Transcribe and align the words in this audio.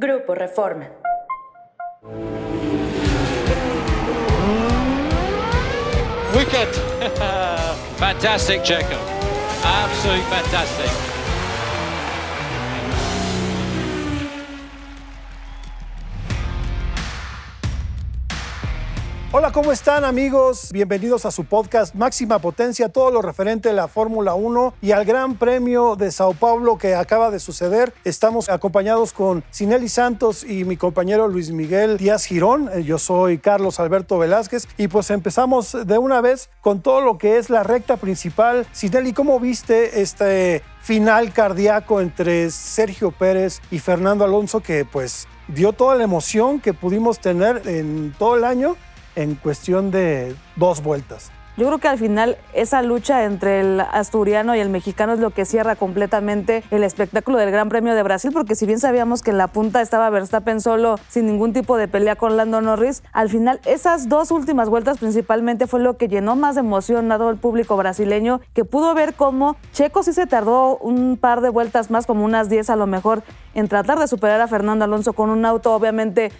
Grupo 0.00 0.32
Reforma. 0.32 0.88
Wicked. 6.34 6.74
fantastic, 8.00 8.62
Checo. 8.62 8.98
Absolutely 9.62 10.24
fantastic. 10.24 11.09
Hola, 19.32 19.52
¿cómo 19.52 19.70
están 19.70 20.04
amigos? 20.04 20.70
Bienvenidos 20.72 21.24
a 21.24 21.30
su 21.30 21.44
podcast 21.44 21.94
Máxima 21.94 22.40
Potencia, 22.40 22.88
todo 22.88 23.12
lo 23.12 23.22
referente 23.22 23.68
a 23.68 23.72
la 23.72 23.86
Fórmula 23.86 24.34
1 24.34 24.74
y 24.82 24.90
al 24.90 25.04
Gran 25.04 25.36
Premio 25.36 25.94
de 25.94 26.10
Sao 26.10 26.34
Paulo 26.34 26.78
que 26.78 26.96
acaba 26.96 27.30
de 27.30 27.38
suceder. 27.38 27.94
Estamos 28.02 28.48
acompañados 28.48 29.12
con 29.12 29.44
Sinelli 29.52 29.88
Santos 29.88 30.42
y 30.42 30.64
mi 30.64 30.76
compañero 30.76 31.28
Luis 31.28 31.52
Miguel 31.52 31.96
Díaz 31.96 32.24
Girón. 32.24 32.70
Eh, 32.74 32.82
yo 32.82 32.98
soy 32.98 33.38
Carlos 33.38 33.78
Alberto 33.78 34.18
Velázquez 34.18 34.66
y 34.76 34.88
pues 34.88 35.10
empezamos 35.10 35.76
de 35.86 35.96
una 35.96 36.20
vez 36.20 36.50
con 36.60 36.82
todo 36.82 37.00
lo 37.00 37.16
que 37.16 37.38
es 37.38 37.50
la 37.50 37.62
recta 37.62 37.98
principal. 37.98 38.66
Sinelli, 38.72 39.12
¿cómo 39.12 39.38
viste 39.38 40.00
este 40.02 40.64
final 40.80 41.32
cardíaco 41.32 42.00
entre 42.00 42.50
Sergio 42.50 43.12
Pérez 43.12 43.62
y 43.70 43.78
Fernando 43.78 44.24
Alonso 44.24 44.58
que 44.58 44.84
pues 44.84 45.28
dio 45.46 45.72
toda 45.72 45.94
la 45.94 46.02
emoción 46.02 46.60
que 46.60 46.74
pudimos 46.74 47.20
tener 47.20 47.62
en 47.68 48.12
todo 48.18 48.36
el 48.36 48.42
año 48.42 48.76
en 49.16 49.34
cuestión 49.34 49.90
de 49.90 50.34
dos 50.56 50.82
vueltas. 50.82 51.30
Yo 51.60 51.66
creo 51.66 51.78
que 51.78 51.88
al 51.88 51.98
final 51.98 52.38
esa 52.54 52.80
lucha 52.80 53.24
entre 53.24 53.60
el 53.60 53.80
asturiano 53.80 54.56
y 54.56 54.60
el 54.60 54.70
mexicano 54.70 55.12
es 55.12 55.18
lo 55.18 55.28
que 55.28 55.44
cierra 55.44 55.76
completamente 55.76 56.62
el 56.70 56.84
espectáculo 56.84 57.36
del 57.36 57.50
Gran 57.50 57.68
Premio 57.68 57.94
de 57.94 58.02
Brasil, 58.02 58.30
porque 58.32 58.54
si 58.54 58.64
bien 58.64 58.78
sabíamos 58.78 59.22
que 59.22 59.30
en 59.30 59.36
la 59.36 59.48
punta 59.48 59.82
estaba 59.82 60.08
Verstappen 60.08 60.62
solo, 60.62 60.98
sin 61.08 61.26
ningún 61.26 61.52
tipo 61.52 61.76
de 61.76 61.86
pelea 61.86 62.16
con 62.16 62.38
Lando 62.38 62.62
Norris, 62.62 63.02
al 63.12 63.28
final 63.28 63.60
esas 63.66 64.08
dos 64.08 64.30
últimas 64.30 64.70
vueltas 64.70 64.96
principalmente 64.96 65.66
fue 65.66 65.80
lo 65.80 65.98
que 65.98 66.08
llenó 66.08 66.34
más 66.34 66.54
de 66.54 66.60
emoción 66.60 67.12
a 67.12 67.18
todo 67.18 67.28
el 67.28 67.36
público 67.36 67.76
brasileño, 67.76 68.40
que 68.54 68.64
pudo 68.64 68.94
ver 68.94 69.12
cómo 69.12 69.56
Checo 69.72 70.02
sí 70.02 70.14
se 70.14 70.26
tardó 70.26 70.78
un 70.78 71.18
par 71.18 71.42
de 71.42 71.50
vueltas 71.50 71.90
más, 71.90 72.06
como 72.06 72.24
unas 72.24 72.48
10 72.48 72.70
a 72.70 72.76
lo 72.76 72.86
mejor, 72.86 73.22
en 73.52 73.68
tratar 73.68 73.98
de 73.98 74.06
superar 74.06 74.40
a 74.40 74.48
Fernando 74.48 74.86
Alonso 74.86 75.12
con 75.12 75.28
un 75.28 75.44
auto 75.44 75.74
obviamente 75.74 76.32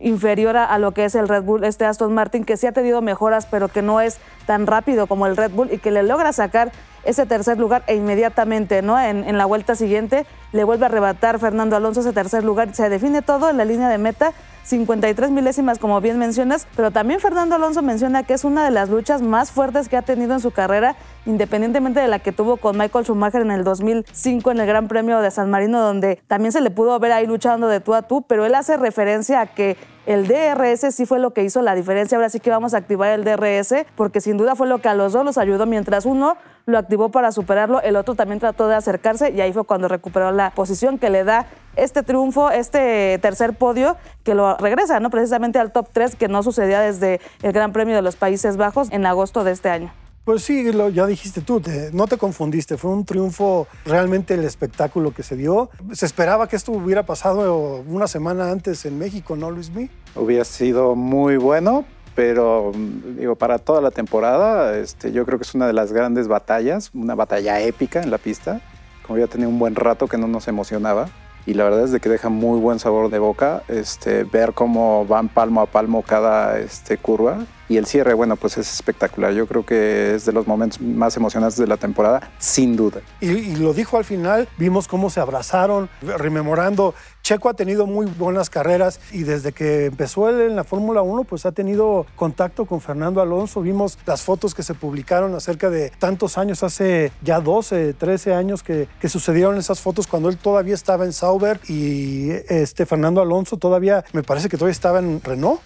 inferior 0.00 0.56
a, 0.56 0.78
lo 0.78 0.92
que 0.92 1.04
es 1.04 1.14
el 1.14 1.28
Red 1.28 1.42
Bull, 1.42 1.64
este 1.64 1.84
Aston 1.84 2.12
Martin, 2.14 2.44
que 2.44 2.56
sí 2.56 2.66
ha 2.66 2.72
tenido 2.72 3.02
mejoras, 3.02 3.46
pero 3.46 3.68
que 3.68 3.82
no 3.82 4.00
es 4.00 4.18
tan 4.46 4.66
rápido 4.66 5.06
como 5.06 5.26
el 5.26 5.36
Red 5.36 5.52
Bull 5.52 5.72
y 5.72 5.78
que 5.78 5.90
le 5.90 6.02
logra 6.02 6.32
sacar 6.32 6.72
ese 7.04 7.26
tercer 7.26 7.58
lugar 7.58 7.82
e 7.86 7.94
inmediatamente, 7.94 8.82
¿no? 8.82 8.98
En, 9.00 9.24
en 9.24 9.38
la 9.38 9.46
vuelta 9.46 9.74
siguiente 9.74 10.26
le 10.52 10.64
vuelve 10.64 10.84
a 10.84 10.88
arrebatar 10.88 11.38
Fernando 11.38 11.76
Alonso 11.76 12.00
ese 12.00 12.12
tercer 12.12 12.44
lugar. 12.44 12.74
Se 12.74 12.88
define 12.88 13.22
todo 13.22 13.48
en 13.50 13.56
la 13.56 13.64
línea 13.64 13.88
de 13.88 13.98
meta 13.98 14.32
53 14.70 15.32
milésimas, 15.32 15.78
como 15.78 16.00
bien 16.00 16.18
mencionas, 16.18 16.66
pero 16.76 16.90
también 16.90 17.20
Fernando 17.20 17.56
Alonso 17.56 17.82
menciona 17.82 18.22
que 18.22 18.34
es 18.34 18.44
una 18.44 18.64
de 18.64 18.70
las 18.70 18.88
luchas 18.88 19.20
más 19.20 19.50
fuertes 19.50 19.88
que 19.88 19.96
ha 19.96 20.02
tenido 20.02 20.32
en 20.32 20.40
su 20.40 20.52
carrera, 20.52 20.94
independientemente 21.26 22.00
de 22.00 22.08
la 22.08 22.20
que 22.20 22.30
tuvo 22.30 22.56
con 22.56 22.78
Michael 22.78 23.04
Schumacher 23.04 23.42
en 23.42 23.50
el 23.50 23.64
2005 23.64 24.50
en 24.52 24.60
el 24.60 24.66
Gran 24.66 24.86
Premio 24.86 25.20
de 25.20 25.30
San 25.32 25.50
Marino, 25.50 25.80
donde 25.80 26.22
también 26.28 26.52
se 26.52 26.60
le 26.60 26.70
pudo 26.70 26.98
ver 27.00 27.12
ahí 27.12 27.26
luchando 27.26 27.66
de 27.66 27.80
tú 27.80 27.94
a 27.94 28.02
tú, 28.02 28.22
pero 28.22 28.46
él 28.46 28.54
hace 28.54 28.76
referencia 28.76 29.40
a 29.40 29.46
que 29.46 29.76
el 30.06 30.26
DRS 30.26 30.94
sí 30.94 31.04
fue 31.04 31.18
lo 31.18 31.32
que 31.32 31.44
hizo 31.44 31.62
la 31.62 31.74
diferencia. 31.74 32.16
Ahora 32.16 32.30
sí 32.30 32.40
que 32.40 32.50
vamos 32.50 32.72
a 32.74 32.78
activar 32.78 33.10
el 33.10 33.24
DRS, 33.24 33.86
porque 33.96 34.20
sin 34.20 34.36
duda 34.36 34.54
fue 34.54 34.66
lo 34.66 34.78
que 34.78 34.88
a 34.88 34.94
los 34.94 35.12
dos 35.12 35.24
los 35.24 35.36
ayudó, 35.36 35.66
mientras 35.66 36.06
uno 36.06 36.36
lo 36.66 36.78
activó 36.78 37.10
para 37.10 37.32
superarlo, 37.32 37.80
el 37.82 37.96
otro 37.96 38.14
también 38.14 38.38
trató 38.38 38.68
de 38.68 38.74
acercarse 38.74 39.30
y 39.30 39.40
ahí 39.40 39.52
fue 39.52 39.64
cuando 39.64 39.88
recuperó 39.88 40.30
la 40.30 40.50
posición 40.50 40.98
que 40.98 41.10
le 41.10 41.24
da 41.24 41.46
este 41.80 42.02
triunfo, 42.02 42.50
este 42.50 43.18
tercer 43.20 43.54
podio 43.54 43.96
que 44.22 44.34
lo 44.34 44.56
regresa, 44.58 45.00
¿no? 45.00 45.10
Precisamente 45.10 45.58
al 45.58 45.72
top 45.72 45.88
3 45.92 46.14
que 46.14 46.28
no 46.28 46.42
sucedía 46.42 46.80
desde 46.80 47.20
el 47.42 47.52
Gran 47.52 47.72
Premio 47.72 47.96
de 47.96 48.02
los 48.02 48.16
Países 48.16 48.56
Bajos 48.56 48.88
en 48.92 49.06
agosto 49.06 49.44
de 49.44 49.52
este 49.52 49.70
año. 49.70 49.92
Pues 50.24 50.42
sí, 50.42 50.70
lo, 50.70 50.90
ya 50.90 51.06
dijiste 51.06 51.40
tú, 51.40 51.62
no 51.92 52.06
te 52.06 52.18
confundiste, 52.18 52.76
fue 52.76 52.90
un 52.90 53.06
triunfo 53.06 53.66
realmente 53.86 54.34
el 54.34 54.44
espectáculo 54.44 55.12
que 55.12 55.22
se 55.22 55.34
dio. 55.34 55.70
Se 55.92 56.04
esperaba 56.04 56.46
que 56.46 56.56
esto 56.56 56.72
hubiera 56.72 57.04
pasado 57.04 57.82
una 57.86 58.06
semana 58.06 58.50
antes 58.50 58.84
en 58.84 58.98
México, 58.98 59.34
¿no, 59.34 59.50
Luismi? 59.50 59.88
Hubiera 60.14 60.44
sido 60.44 60.94
muy 60.94 61.38
bueno, 61.38 61.86
pero 62.14 62.70
digo, 63.16 63.34
para 63.36 63.58
toda 63.58 63.80
la 63.80 63.90
temporada, 63.90 64.76
este, 64.76 65.10
yo 65.10 65.24
creo 65.24 65.38
que 65.38 65.44
es 65.44 65.54
una 65.54 65.66
de 65.66 65.72
las 65.72 65.90
grandes 65.90 66.28
batallas, 66.28 66.90
una 66.92 67.14
batalla 67.14 67.60
épica 67.60 68.02
en 68.02 68.10
la 68.10 68.18
pista. 68.18 68.60
Como 69.06 69.18
ya 69.18 69.26
tenía 69.26 69.48
un 69.48 69.58
buen 69.58 69.74
rato 69.74 70.06
que 70.06 70.18
no 70.18 70.28
nos 70.28 70.46
emocionaba 70.46 71.08
y 71.46 71.54
la 71.54 71.64
verdad 71.64 71.84
es 71.84 71.92
de 71.92 72.00
que 72.00 72.08
deja 72.08 72.28
muy 72.28 72.60
buen 72.60 72.78
sabor 72.78 73.10
de 73.10 73.18
boca 73.18 73.62
este, 73.68 74.24
ver 74.24 74.52
cómo 74.52 75.06
van 75.06 75.28
palmo 75.28 75.60
a 75.60 75.66
palmo 75.66 76.02
cada 76.02 76.58
este, 76.58 76.98
curva 76.98 77.38
y 77.70 77.76
el 77.76 77.86
cierre, 77.86 78.14
bueno, 78.14 78.34
pues 78.34 78.58
es 78.58 78.68
espectacular. 78.74 79.32
Yo 79.32 79.46
creo 79.46 79.64
que 79.64 80.16
es 80.16 80.24
de 80.24 80.32
los 80.32 80.44
momentos 80.44 80.80
más 80.80 81.16
emocionantes 81.16 81.56
de 81.56 81.68
la 81.68 81.76
temporada, 81.76 82.28
sin 82.40 82.74
duda. 82.74 83.00
Y, 83.20 83.54
lo 83.54 83.72
dijo 83.72 83.96
al 83.96 84.04
final, 84.04 84.48
vimos 84.58 84.88
cómo 84.88 85.08
se 85.08 85.20
abrazaron, 85.20 85.88
rememorando. 86.02 86.96
Checo 87.22 87.48
ha 87.48 87.54
tenido 87.54 87.86
muy 87.86 88.06
buenas 88.06 88.50
carreras 88.50 88.98
y 89.12 89.22
desde 89.22 89.52
que 89.52 89.84
empezó 89.84 90.28
él 90.28 90.40
en 90.40 90.56
la 90.56 90.64
Fórmula 90.64 91.02
1, 91.02 91.22
pues 91.22 91.46
ha 91.46 91.52
tenido 91.52 92.06
contacto 92.16 92.64
con 92.64 92.80
Fernando 92.80 93.20
Alonso. 93.20 93.62
Vimos 93.62 93.98
las 94.04 94.22
fotos 94.22 94.52
que 94.52 94.64
se 94.64 94.74
publicaron 94.74 95.32
acerca 95.36 95.70
de 95.70 95.90
tantos 95.90 96.38
años, 96.38 96.64
hace 96.64 97.12
ya 97.22 97.38
12, 97.38 97.94
13 97.94 98.34
años 98.34 98.64
que, 98.64 98.88
que 99.00 99.08
sucedieron 99.08 99.56
esas 99.58 99.80
fotos 99.80 100.08
cuando 100.08 100.28
él 100.28 100.38
todavía 100.38 100.74
estaba 100.74 101.04
en 101.04 101.12
Sauber 101.12 101.60
y 101.68 102.30
este 102.48 102.84
Fernando 102.84 103.20
Alonso 103.20 103.58
todavía, 103.58 104.04
me 104.12 104.24
parece 104.24 104.48
que 104.48 104.56
todavía 104.56 104.72
estaba 104.72 104.98
en 104.98 105.22
Renault 105.22 105.60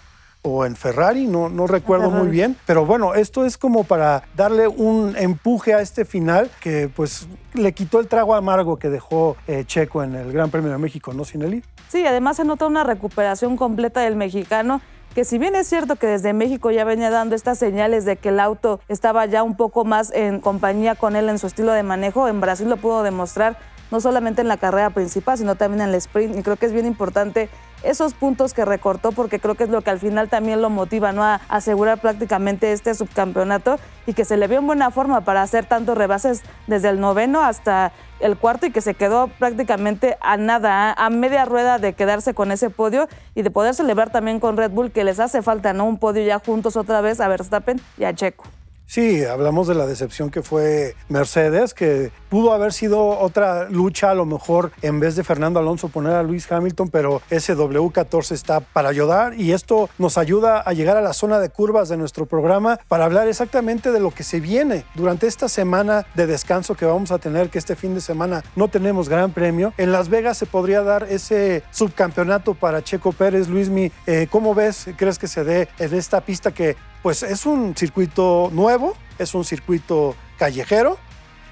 o 0.45 0.63
en 0.63 0.75
Ferrari, 0.75 1.25
no, 1.25 1.49
no 1.49 1.65
recuerdo 1.65 2.11
muy 2.11 2.27
bien, 2.27 2.55
pero 2.67 2.85
bueno, 2.85 3.15
esto 3.15 3.45
es 3.45 3.57
como 3.57 3.83
para 3.83 4.23
darle 4.35 4.67
un 4.67 5.15
empuje 5.17 5.73
a 5.73 5.81
este 5.81 6.05
final 6.05 6.51
que 6.61 6.87
pues 6.87 7.27
le 7.53 7.73
quitó 7.73 7.99
el 7.99 8.07
trago 8.07 8.35
amargo 8.35 8.77
que 8.77 8.89
dejó 8.89 9.37
eh, 9.47 9.63
Checo 9.65 10.03
en 10.03 10.13
el 10.13 10.31
Gran 10.31 10.51
Premio 10.51 10.71
de 10.71 10.77
México, 10.77 11.13
¿no, 11.13 11.25
Sinelli? 11.25 11.63
Sí, 11.87 12.05
además 12.05 12.37
se 12.37 12.45
nota 12.45 12.67
una 12.67 12.83
recuperación 12.83 13.57
completa 13.57 14.01
del 14.01 14.15
mexicano 14.15 14.81
que 15.15 15.23
si 15.23 15.39
bien 15.39 15.55
es 15.55 15.67
cierto 15.67 15.95
que 15.95 16.07
desde 16.07 16.33
México 16.33 16.69
ya 16.69 16.83
venía 16.83 17.09
dando 17.09 17.35
estas 17.35 17.57
señales 17.57 18.05
de 18.05 18.17
que 18.17 18.29
el 18.29 18.39
auto 18.39 18.81
estaba 18.87 19.25
ya 19.25 19.41
un 19.41 19.55
poco 19.55 19.83
más 19.83 20.11
en 20.13 20.41
compañía 20.41 20.93
con 20.93 21.15
él 21.15 21.29
en 21.29 21.39
su 21.39 21.47
estilo 21.47 21.71
de 21.71 21.83
manejo, 21.83 22.27
en 22.27 22.39
Brasil 22.39 22.69
lo 22.69 22.77
pudo 22.77 23.01
demostrar 23.01 23.57
no 23.91 24.01
solamente 24.01 24.41
en 24.41 24.47
la 24.47 24.57
carrera 24.57 24.89
principal, 24.89 25.37
sino 25.37 25.55
también 25.55 25.81
en 25.81 25.89
el 25.89 25.95
sprint. 25.95 26.37
Y 26.37 26.43
creo 26.43 26.57
que 26.57 26.65
es 26.65 26.73
bien 26.73 26.85
importante 26.85 27.49
esos 27.85 28.13
puntos 28.13 28.53
que 28.53 28.65
recortó, 28.65 29.11
porque 29.11 29.39
creo 29.39 29.55
que 29.55 29.63
es 29.63 29.69
lo 29.69 29.81
que 29.81 29.89
al 29.89 29.99
final 29.99 30.29
también 30.29 30.61
lo 30.61 30.69
motiva 30.69 31.11
¿no? 31.11 31.23
a 31.23 31.41
asegurar 31.47 31.99
prácticamente 31.99 32.71
este 32.71 32.93
subcampeonato 32.93 33.77
y 34.05 34.13
que 34.13 34.25
se 34.25 34.37
le 34.37 34.47
vio 34.47 34.59
en 34.59 34.67
buena 34.67 34.91
forma 34.91 35.21
para 35.21 35.41
hacer 35.41 35.65
tantos 35.65 35.97
rebases 35.97 36.43
desde 36.67 36.89
el 36.89 36.99
noveno 36.99 37.43
hasta 37.43 37.91
el 38.19 38.37
cuarto 38.37 38.65
y 38.65 38.71
que 38.71 38.81
se 38.81 38.93
quedó 38.93 39.27
prácticamente 39.27 40.17
a 40.21 40.37
nada, 40.37 40.93
a 40.93 41.09
media 41.09 41.45
rueda 41.45 41.77
de 41.77 41.93
quedarse 41.93 42.33
con 42.33 42.51
ese 42.51 42.69
podio 42.69 43.07
y 43.35 43.41
de 43.41 43.51
poder 43.51 43.75
celebrar 43.75 44.11
también 44.11 44.39
con 44.39 44.57
Red 44.57 44.71
Bull, 44.71 44.91
que 44.91 45.03
les 45.03 45.19
hace 45.19 45.41
falta 45.41 45.73
¿no? 45.73 45.85
un 45.85 45.97
podio 45.97 46.23
ya 46.23 46.39
juntos 46.39 46.77
otra 46.77 47.01
vez 47.01 47.19
a 47.19 47.27
Verstappen 47.27 47.81
y 47.97 48.05
a 48.05 48.13
Checo. 48.13 48.45
Sí, 48.87 49.25
hablamos 49.25 49.67
de 49.67 49.73
la 49.73 49.87
decepción 49.87 50.29
que 50.29 50.43
fue 50.43 50.95
Mercedes, 51.09 51.73
que 51.73 52.11
pudo 52.29 52.53
haber 52.53 52.71
sido 52.71 53.19
otra 53.19 53.67
lucha, 53.69 54.11
a 54.11 54.15
lo 54.15 54.25
mejor 54.25 54.71
en 54.83 54.99
vez 54.99 55.15
de 55.15 55.23
Fernando 55.23 55.59
Alonso 55.59 55.89
poner 55.89 56.13
a 56.13 56.23
Luis 56.23 56.49
Hamilton, 56.51 56.89
pero 56.89 57.21
ese 57.29 57.57
W14 57.57 58.31
está 58.31 58.59
para 58.59 58.89
ayudar 58.89 59.33
y 59.39 59.53
esto 59.53 59.89
nos 59.97 60.17
ayuda 60.17 60.61
a 60.61 60.73
llegar 60.73 60.97
a 60.97 61.01
la 61.01 61.13
zona 61.13 61.39
de 61.39 61.49
curvas 61.49 61.89
de 61.89 61.97
nuestro 61.97 62.27
programa 62.27 62.79
para 62.87 63.05
hablar 63.05 63.27
exactamente 63.27 63.91
de 63.91 63.99
lo 63.99 64.11
que 64.11 64.23
se 64.23 64.39
viene 64.39 64.85
durante 64.93 65.25
esta 65.27 65.49
semana 65.49 66.05
de 66.13 66.27
descanso 66.27 66.75
que 66.75 66.85
vamos 66.85 67.11
a 67.11 67.17
tener, 67.17 67.49
que 67.49 67.57
este 67.57 67.75
fin 67.75 67.95
de 67.95 68.01
semana 68.01 68.43
no 68.55 68.67
tenemos 68.67 69.09
gran 69.09 69.31
premio. 69.31 69.73
En 69.77 69.91
Las 69.91 70.09
Vegas 70.09 70.37
se 70.37 70.45
podría 70.45 70.83
dar 70.83 71.07
ese 71.09 71.63
subcampeonato 71.71 72.53
para 72.53 72.83
Checo 72.83 73.11
Pérez. 73.11 73.49
Luismi, 73.49 73.91
eh, 74.05 74.27
¿cómo 74.29 74.53
ves? 74.53 74.89
¿Crees 74.95 75.17
que 75.17 75.27
se 75.27 75.43
dé 75.43 75.67
en 75.79 75.93
esta 75.93 76.21
pista 76.21 76.51
que 76.51 76.75
pues 77.05 77.21
es 77.21 77.45
un 77.45 77.77
circuito 77.77 78.49
nuevo, 78.51 78.97
es 79.19 79.35
un 79.35 79.45
circuito 79.45 80.15
callejero 80.39 80.97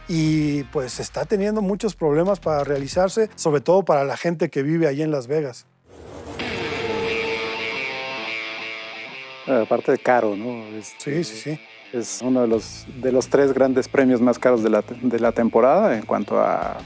y 0.07 0.63
pues 0.63 0.99
está 0.99 1.25
teniendo 1.25 1.61
muchos 1.61 1.93
problemas 1.93 2.39
para 2.39 2.63
realizarse, 2.63 3.29
sobre 3.35 3.61
todo 3.61 3.85
para 3.85 4.03
la 4.03 4.17
gente 4.17 4.49
que 4.49 4.63
vive 4.63 4.87
ahí 4.87 5.03
en 5.03 5.11
Las 5.11 5.27
Vegas. 5.27 5.67
Aparte 9.45 9.91
de 9.91 9.99
caro, 9.99 10.35
¿no? 10.35 10.65
sí, 10.81 11.23
sí, 11.23 11.35
sí. 11.35 11.59
Es 11.91 12.23
uno 12.23 12.41
de 12.41 12.47
los, 12.47 12.87
de 12.99 13.11
los 13.11 13.27
tres 13.27 13.53
grandes 13.53 13.87
premios 13.87 14.21
más 14.21 14.39
caros 14.39 14.63
de 14.63 14.71
la, 14.71 14.83
de 15.03 15.19
la 15.19 15.33
temporada 15.33 15.95
en 15.95 16.01
cuanto 16.03 16.41
a 16.41 16.79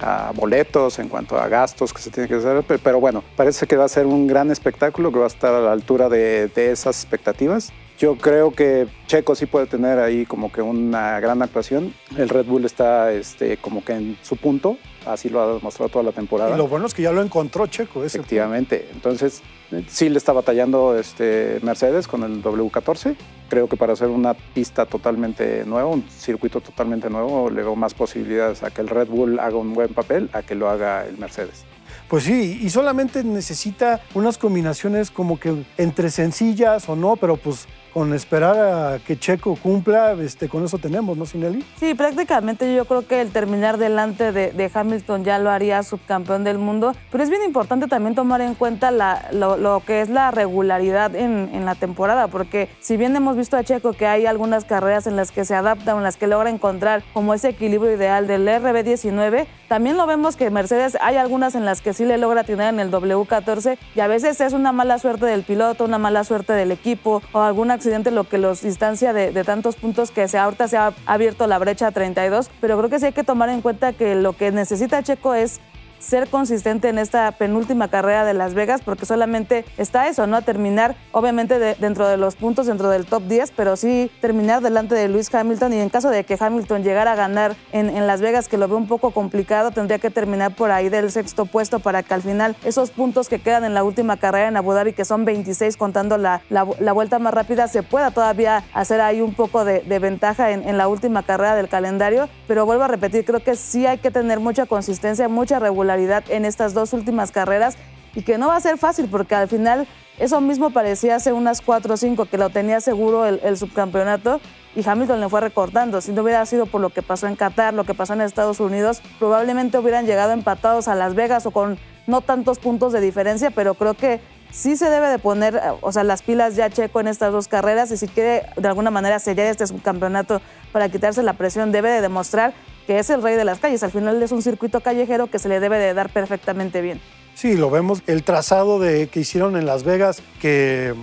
a 0.00 0.32
boletos, 0.34 0.98
en 0.98 1.08
cuanto 1.08 1.38
a 1.38 1.48
gastos 1.48 1.92
que 1.92 2.00
se 2.00 2.10
tienen 2.10 2.28
que 2.28 2.36
hacer, 2.36 2.64
pero 2.82 3.00
bueno, 3.00 3.22
parece 3.36 3.66
que 3.66 3.76
va 3.76 3.84
a 3.84 3.88
ser 3.88 4.06
un 4.06 4.26
gran 4.26 4.50
espectáculo 4.50 5.12
que 5.12 5.18
va 5.18 5.26
a 5.26 5.28
estar 5.28 5.54
a 5.54 5.60
la 5.60 5.72
altura 5.72 6.08
de, 6.08 6.50
esas 6.56 7.02
expectativas 7.02 7.72
Yo 7.98 8.16
creo 8.16 8.50
que 8.50 8.88
Checo 9.06 9.36
sí 9.36 9.46
puede 9.46 9.66
tener 9.66 10.00
ahí 10.00 10.26
como 10.26 10.50
que 10.50 10.60
una 10.60 11.20
gran 11.20 11.42
actuación. 11.42 11.94
El 12.16 12.28
Red 12.28 12.46
Bull 12.46 12.64
está 12.64 13.12
este, 13.12 13.56
como 13.58 13.84
que 13.84 13.92
en 13.92 14.18
su 14.22 14.36
punto, 14.36 14.76
así 15.06 15.28
lo 15.28 15.40
ha 15.40 15.54
demostrado 15.54 15.88
toda 15.88 16.04
la 16.04 16.12
temporada. 16.12 16.54
Y 16.54 16.58
lo 16.58 16.66
bueno 16.66 16.86
es 16.86 16.94
que 16.94 17.02
ya 17.02 17.12
lo 17.12 17.22
encontró 17.22 17.68
Checo. 17.68 18.04
Ese 18.04 18.18
Efectivamente. 18.18 18.88
Entonces, 18.92 19.42
sí 19.86 20.08
le 20.08 20.18
está 20.18 20.32
batallando 20.32 20.98
este 20.98 21.60
Mercedes 21.62 22.08
con 22.08 22.24
el 22.24 22.42
W14. 22.42 23.14
Creo 23.48 23.68
que 23.68 23.76
para 23.76 23.92
hacer 23.92 24.08
una 24.08 24.34
pista 24.34 24.86
totalmente 24.86 25.64
nueva, 25.64 25.88
un 25.88 26.02
circuito 26.10 26.60
totalmente 26.60 27.08
nuevo, 27.10 27.48
le 27.48 27.62
veo 27.62 27.76
más 27.76 27.94
posibilidades 27.94 28.64
a 28.64 28.70
que 28.70 28.80
el 28.80 28.88
Red 28.88 29.06
Bull 29.06 29.38
haga 29.38 29.56
un 29.56 29.72
buen 29.72 29.94
papel 29.94 30.30
a 30.32 30.42
que 30.42 30.56
lo 30.56 30.68
haga 30.68 31.06
el 31.06 31.16
Mercedes. 31.18 31.64
Pues 32.08 32.24
sí, 32.24 32.58
y 32.60 32.70
solamente 32.70 33.22
necesita 33.22 34.00
unas 34.14 34.36
combinaciones 34.36 35.10
como 35.10 35.38
que 35.38 35.64
entre 35.78 36.10
sencillas 36.10 36.88
o 36.88 36.96
no, 36.96 37.16
pero 37.16 37.36
pues 37.36 37.66
con 37.94 38.12
esperar 38.12 38.58
a 38.58 38.98
que 38.98 39.16
Checo 39.16 39.54
cumpla, 39.54 40.14
este, 40.14 40.48
con 40.48 40.64
eso 40.64 40.78
tenemos, 40.78 41.16
¿no, 41.16 41.26
Sinelli? 41.26 41.64
Sí, 41.78 41.94
prácticamente 41.94 42.74
yo 42.74 42.86
creo 42.86 43.06
que 43.06 43.20
el 43.20 43.30
terminar 43.30 43.78
delante 43.78 44.32
de, 44.32 44.70
Hamilton 44.74 45.22
ya 45.22 45.38
lo 45.38 45.50
haría 45.50 45.80
subcampeón 45.84 46.42
del 46.42 46.58
mundo, 46.58 46.92
pero 47.12 47.22
es 47.22 47.30
bien 47.30 47.42
importante 47.44 47.86
también 47.86 48.16
tomar 48.16 48.40
en 48.40 48.54
cuenta 48.56 48.90
lo, 48.90 49.82
que 49.86 50.00
es 50.00 50.08
la 50.08 50.32
regularidad 50.32 51.14
en, 51.14 51.50
en, 51.52 51.64
la 51.64 51.76
temporada, 51.76 52.26
porque 52.26 52.68
si 52.80 52.96
bien 52.96 53.14
hemos 53.14 53.36
visto 53.36 53.56
a 53.56 53.62
Checo 53.62 53.92
que 53.92 54.08
hay 54.08 54.26
algunas 54.26 54.64
carreras 54.64 55.06
en 55.06 55.14
las 55.14 55.30
que 55.30 55.44
se 55.44 55.54
adapta 55.54 55.92
en 55.92 56.02
las 56.02 56.16
que 56.16 56.26
logra 56.26 56.50
encontrar 56.50 57.04
como 57.12 57.32
ese 57.32 57.50
equilibrio 57.50 57.92
ideal 57.92 58.26
del 58.26 58.48
RB19, 58.48 59.46
también 59.68 59.96
lo 59.96 60.06
vemos 60.06 60.34
que 60.34 60.50
Mercedes 60.50 60.96
hay 61.00 61.16
algunas 61.16 61.54
en 61.54 61.64
las 61.64 61.80
que 61.80 61.92
sí 61.92 62.04
le 62.04 62.18
logra 62.18 62.42
tener 62.42 62.74
en 62.74 62.80
el 62.80 62.90
W14 62.90 63.78
y 63.94 64.00
a 64.00 64.08
veces 64.08 64.40
es 64.40 64.52
una 64.52 64.72
mala 64.72 64.98
suerte 64.98 65.26
del 65.26 65.44
piloto, 65.44 65.84
una 65.84 65.98
mala 65.98 66.24
suerte 66.24 66.54
del 66.54 66.72
equipo 66.72 67.22
o 67.32 67.40
alguna 67.40 67.78
lo 68.10 68.24
que 68.24 68.38
los 68.38 68.62
distancia 68.62 69.12
de, 69.12 69.44
tantos 69.44 69.76
puntos 69.76 70.10
que 70.10 70.28
se, 70.28 70.38
ahorita 70.38 70.68
se 70.68 70.76
ha 70.76 70.92
abierto 71.06 71.46
la 71.46 71.58
brecha 71.58 71.88
a 71.88 71.92
32, 71.92 72.50
pero 72.60 72.76
creo 72.78 72.90
que 72.90 72.98
sí 72.98 73.06
hay 73.06 73.12
que 73.12 73.24
tomar 73.24 73.48
en 73.48 73.60
cuenta 73.60 73.92
que 73.92 74.14
lo 74.14 74.32
que 74.32 74.50
necesita 74.50 75.02
Checo 75.02 75.34
es 75.34 75.60
ser 75.98 76.28
consistente 76.28 76.88
en 76.88 76.98
esta 76.98 77.30
penúltima 77.32 77.88
carrera 77.88 78.24
de 78.24 78.34
Las 78.34 78.54
Vegas, 78.54 78.82
porque 78.84 79.06
solamente 79.06 79.64
está 79.78 80.08
eso, 80.08 80.26
¿no? 80.26 80.36
A 80.36 80.42
terminar, 80.42 80.96
obviamente, 81.12 81.58
dentro 81.58 82.06
de 82.08 82.16
los 82.16 82.36
puntos, 82.36 82.66
dentro 82.66 82.90
del 82.90 83.06
top 83.06 83.22
10, 83.24 83.52
pero 83.52 83.76
sí 83.76 84.10
terminar 84.20 84.62
delante 84.62 84.94
de 84.94 85.08
Luis 85.08 85.34
Hamilton. 85.34 85.72
Y 85.72 85.80
en 85.80 85.88
caso 85.88 86.10
de 86.10 86.24
que 86.24 86.36
Hamilton 86.38 86.82
llegara 86.82 87.12
a 87.12 87.14
ganar 87.14 87.56
en, 87.72 87.94
Las 88.06 88.20
Vegas, 88.20 88.48
que 88.48 88.58
lo 88.58 88.68
veo 88.68 88.76
un 88.76 88.86
poco 88.88 89.12
complicado, 89.12 89.70
tendría 89.70 89.98
que 89.98 90.10
terminar 90.10 90.54
por 90.54 90.70
ahí 90.70 90.88
del 90.88 91.10
sexto 91.10 91.46
puesto 91.46 91.78
para 91.78 92.02
que 92.02 92.12
al 92.12 92.22
final 92.22 92.56
esos 92.64 92.90
puntos 92.90 93.28
que 93.28 93.38
quedan 93.38 93.64
en 93.64 93.72
la 93.72 93.82
última 93.82 94.16
carrera 94.16 94.48
en 94.48 94.56
Abu 94.56 94.72
Dhabi, 94.72 94.92
que 94.92 95.04
son 95.04 95.24
26 95.24 95.76
contando 95.76 96.18
la, 96.18 96.42
la, 96.50 96.92
vuelta 96.92 97.18
más 97.18 97.32
rápida, 97.32 97.66
se 97.68 97.82
pueda 97.82 98.10
todavía 98.10 98.64
hacer 98.74 99.00
ahí 99.00 99.20
un 99.20 99.34
poco 99.34 99.64
de, 99.64 99.80
ventaja 99.98 100.50
en, 100.50 100.68
en 100.68 100.76
la 100.76 100.88
última 100.88 101.22
carrera 101.22 101.56
del 101.56 101.68
calendario. 101.68 102.28
Pero 102.46 102.66
vuelvo 102.66 102.84
a 102.84 102.88
repetir, 102.88 103.24
creo 103.24 103.40
que 103.40 103.56
sí 103.56 103.86
hay 103.86 103.98
que 103.98 104.10
tener 104.10 104.40
mucha 104.40 104.66
consistencia, 104.66 105.28
mucha 105.28 105.58
regularidad 105.58 105.83
en 105.90 106.44
estas 106.44 106.74
dos 106.74 106.92
últimas 106.92 107.30
carreras 107.30 107.76
y 108.14 108.22
que 108.22 108.38
no 108.38 108.48
va 108.48 108.56
a 108.56 108.60
ser 108.60 108.78
fácil 108.78 109.08
porque 109.10 109.34
al 109.34 109.48
final 109.48 109.86
eso 110.18 110.40
mismo 110.40 110.70
parecía 110.70 111.16
hace 111.16 111.32
unas 111.32 111.60
4 111.60 111.94
o 111.94 111.96
5 111.96 112.26
que 112.26 112.38
lo 112.38 112.50
tenía 112.50 112.80
seguro 112.80 113.26
el, 113.26 113.56
subcampeonato 113.56 114.40
y 114.76 114.88
Hamilton 114.88 115.20
le 115.20 115.28
fue 115.28 115.40
recortando. 115.40 116.00
Si 116.00 116.12
no 116.12 116.22
hubiera 116.22 116.44
sido 116.46 116.66
por 116.66 116.80
lo 116.80 116.90
que 116.90 117.02
pasó 117.02 117.26
en 117.26 117.36
Qatar, 117.36 117.74
lo 117.74 117.84
que 117.84 117.94
pasó 117.94 118.12
en 118.12 118.20
Estados 118.20 118.60
Unidos, 118.60 119.02
probablemente 119.18 119.78
hubieran 119.78 120.06
llegado 120.06 120.32
empatados 120.32 120.86
a 120.88 120.94
Las 120.94 121.14
Vegas 121.14 121.46
o 121.46 121.50
con 121.50 121.78
no 122.06 122.20
tantos 122.20 122.58
puntos 122.58 122.92
de 122.92 123.00
diferencia, 123.00 123.50
pero 123.50 123.74
creo 123.74 123.94
que 123.94 124.20
sí 124.54 124.76
se 124.76 124.88
debe 124.88 125.08
de 125.08 125.18
poner, 125.18 125.60
o 125.80 125.92
sea, 125.92 126.04
las 126.04 126.22
pilas 126.22 126.54
ya 126.56 126.70
checo 126.70 127.00
en 127.00 127.08
estas 127.08 127.32
dos 127.32 127.48
carreras 127.48 127.90
y 127.90 127.96
si 127.96 128.06
quiere 128.06 128.46
de 128.56 128.68
alguna 128.68 128.90
manera 128.90 129.18
sellar 129.18 129.48
este 129.48 129.66
subcampeonato 129.66 130.40
para 130.72 130.88
quitarse 130.88 131.22
la 131.22 131.32
presión, 131.34 131.72
debe 131.72 131.90
de 131.90 132.00
demostrar 132.00 132.54
que 132.86 132.98
es 132.98 133.10
el 133.10 133.22
rey 133.22 133.36
de 133.36 133.44
las 133.44 133.58
calles. 133.58 133.82
Al 133.82 133.90
final 133.90 134.22
es 134.22 134.30
un 134.32 134.42
circuito 134.42 134.80
callejero 134.80 135.26
que 135.26 135.38
se 135.38 135.48
le 135.48 135.58
debe 135.58 135.78
de 135.78 135.92
dar 135.92 136.10
perfectamente 136.10 136.80
bien. 136.80 137.00
Sí, 137.34 137.56
lo 137.56 137.68
vemos. 137.68 138.02
El 138.06 138.22
trazado 138.22 138.78
de, 138.78 139.08
que 139.08 139.20
hicieron 139.20 139.56
en 139.56 139.66
Las 139.66 139.82
Vegas, 139.82 140.22
que 140.40 140.94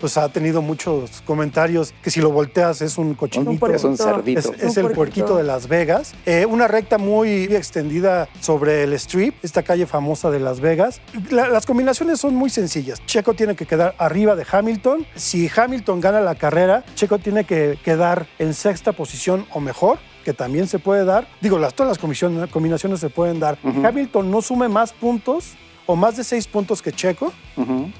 pues 0.00 0.16
ha 0.16 0.28
tenido 0.30 0.62
muchos 0.62 1.22
comentarios 1.26 1.94
que 2.02 2.10
si 2.10 2.20
lo 2.20 2.30
volteas 2.30 2.80
es 2.80 2.98
un 2.98 3.14
cochinito. 3.14 3.66
Es 3.68 3.84
un 3.84 3.96
cerdito. 3.96 4.52
Es, 4.58 4.76
el 4.76 4.90
puerquito 4.92 5.36
de 5.36 5.44
Las 5.44 5.68
Vegas. 5.68 6.14
Eh, 6.26 6.46
una 6.46 6.66
recta 6.66 6.98
muy 6.98 7.44
extendida 7.44 8.28
sobre 8.40 8.82
el 8.84 8.92
Strip, 8.94 9.34
esta 9.42 9.62
calle 9.62 9.86
famosa 9.86 10.30
de 10.30 10.40
Las 10.40 10.60
Vegas. 10.60 11.00
las 11.30 11.66
combinaciones 11.66 12.20
son 12.20 12.34
muy 12.34 12.50
sencillas. 12.50 13.04
Checo 13.06 13.34
tiene 13.34 13.54
que 13.54 13.66
quedar 13.66 13.94
arriba 13.98 14.34
de 14.34 14.46
Hamilton. 14.50 15.06
Si 15.14 15.50
Hamilton 15.54 16.00
gana 16.00 16.20
la 16.20 16.34
carrera, 16.34 16.84
Checo 16.94 17.18
tiene 17.18 17.44
que 17.44 17.78
quedar 17.84 18.26
en 18.38 18.54
sexta 18.54 18.92
posición 18.92 19.46
o 19.52 19.60
mejor 19.60 19.98
que 20.24 20.34
también 20.34 20.68
se 20.68 20.78
puede 20.78 21.04
dar. 21.04 21.26
Digo, 21.40 21.58
las, 21.58 21.74
todas 21.74 21.98
las 21.98 22.48
combinaciones 22.50 23.00
se 23.00 23.10
pueden 23.10 23.40
dar. 23.40 23.58
Hamilton 23.62 24.30
no 24.30 24.42
sume 24.42 24.68
más 24.68 24.92
puntos 24.92 25.54
o 25.90 25.96
más 25.96 26.16
de 26.16 26.22
seis 26.22 26.46
puntos 26.46 26.82
que 26.82 26.92
Checo. 26.92 27.32